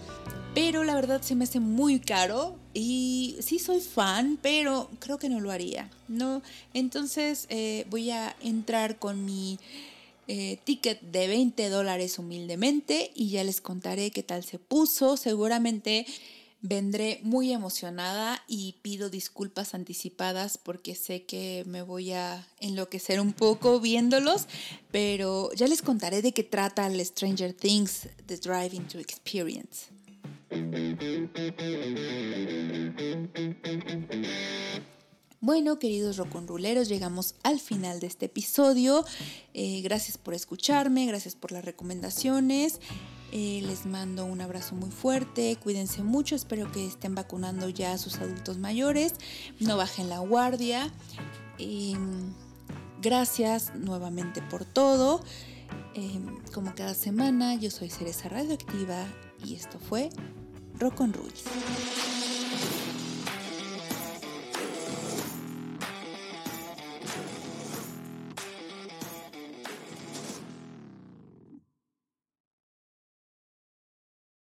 Pero 0.53 0.83
la 0.83 0.95
verdad 0.95 1.21
se 1.21 1.33
me 1.35 1.45
hace 1.45 1.61
muy 1.61 2.01
caro 2.01 2.57
y 2.73 3.37
sí 3.39 3.57
soy 3.57 3.79
fan, 3.79 4.37
pero 4.41 4.89
creo 4.99 5.17
que 5.17 5.29
no 5.29 5.39
lo 5.39 5.49
haría. 5.49 5.89
No, 6.09 6.41
entonces 6.73 7.45
eh, 7.49 7.85
voy 7.89 8.11
a 8.11 8.35
entrar 8.41 8.99
con 8.99 9.23
mi 9.23 9.59
eh, 10.27 10.57
ticket 10.65 10.99
de 11.01 11.27
20 11.27 11.69
dólares 11.69 12.19
humildemente 12.19 13.11
y 13.15 13.29
ya 13.29 13.45
les 13.45 13.61
contaré 13.61 14.11
qué 14.11 14.23
tal 14.23 14.43
se 14.43 14.59
puso. 14.59 15.15
Seguramente 15.15 16.05
vendré 16.61 17.19
muy 17.23 17.51
emocionada 17.51 18.43
y 18.47 18.75
pido 18.81 19.09
disculpas 19.09 19.73
anticipadas 19.73 20.57
porque 20.57 20.95
sé 20.95 21.23
que 21.23 21.63
me 21.67 21.81
voy 21.81 22.11
a 22.11 22.47
enloquecer 22.59 23.19
un 23.19 23.33
poco 23.33 23.79
viéndolos, 23.79 24.47
pero 24.91 25.51
ya 25.53 25.67
les 25.67 25.81
contaré 25.81 26.21
de 26.21 26.33
qué 26.33 26.43
trata 26.43 26.85
el 26.87 27.03
Stranger 27.03 27.53
Things, 27.53 28.09
The 28.27 28.37
Drive 28.37 28.75
into 28.75 28.99
Experience. 28.99 29.89
Bueno, 35.43 35.79
queridos 35.79 36.17
roconruleros, 36.17 36.87
llegamos 36.87 37.33
al 37.41 37.59
final 37.59 37.99
de 37.99 38.05
este 38.05 38.27
episodio. 38.27 39.03
Eh, 39.55 39.81
gracias 39.81 40.19
por 40.19 40.35
escucharme, 40.35 41.07
gracias 41.07 41.33
por 41.33 41.51
las 41.51 41.65
recomendaciones. 41.65 42.79
Eh, 43.31 43.61
les 43.65 43.85
mando 43.85 44.25
un 44.25 44.41
abrazo 44.41 44.75
muy 44.75 44.91
fuerte, 44.91 45.57
cuídense 45.63 46.03
mucho, 46.03 46.35
espero 46.35 46.69
que 46.71 46.85
estén 46.85 47.15
vacunando 47.15 47.69
ya 47.69 47.93
a 47.93 47.97
sus 47.97 48.17
adultos 48.17 48.57
mayores, 48.57 49.13
no 49.59 49.77
bajen 49.77 50.09
la 50.09 50.19
guardia. 50.19 50.91
gracias 53.01 53.73
nuevamente 53.75 54.41
por 54.41 54.65
todo. 54.65 55.23
Em, 55.93 56.39
como 56.53 56.73
cada 56.75 56.93
semana, 56.93 57.55
yo 57.55 57.71
soy 57.71 57.89
Cereza 57.89 58.29
Radioactiva 58.29 59.05
y 59.45 59.55
esto 59.55 59.79
fue 59.79 60.09
Rock 60.79 61.01
on 61.01 61.13
Rules. 61.13 61.43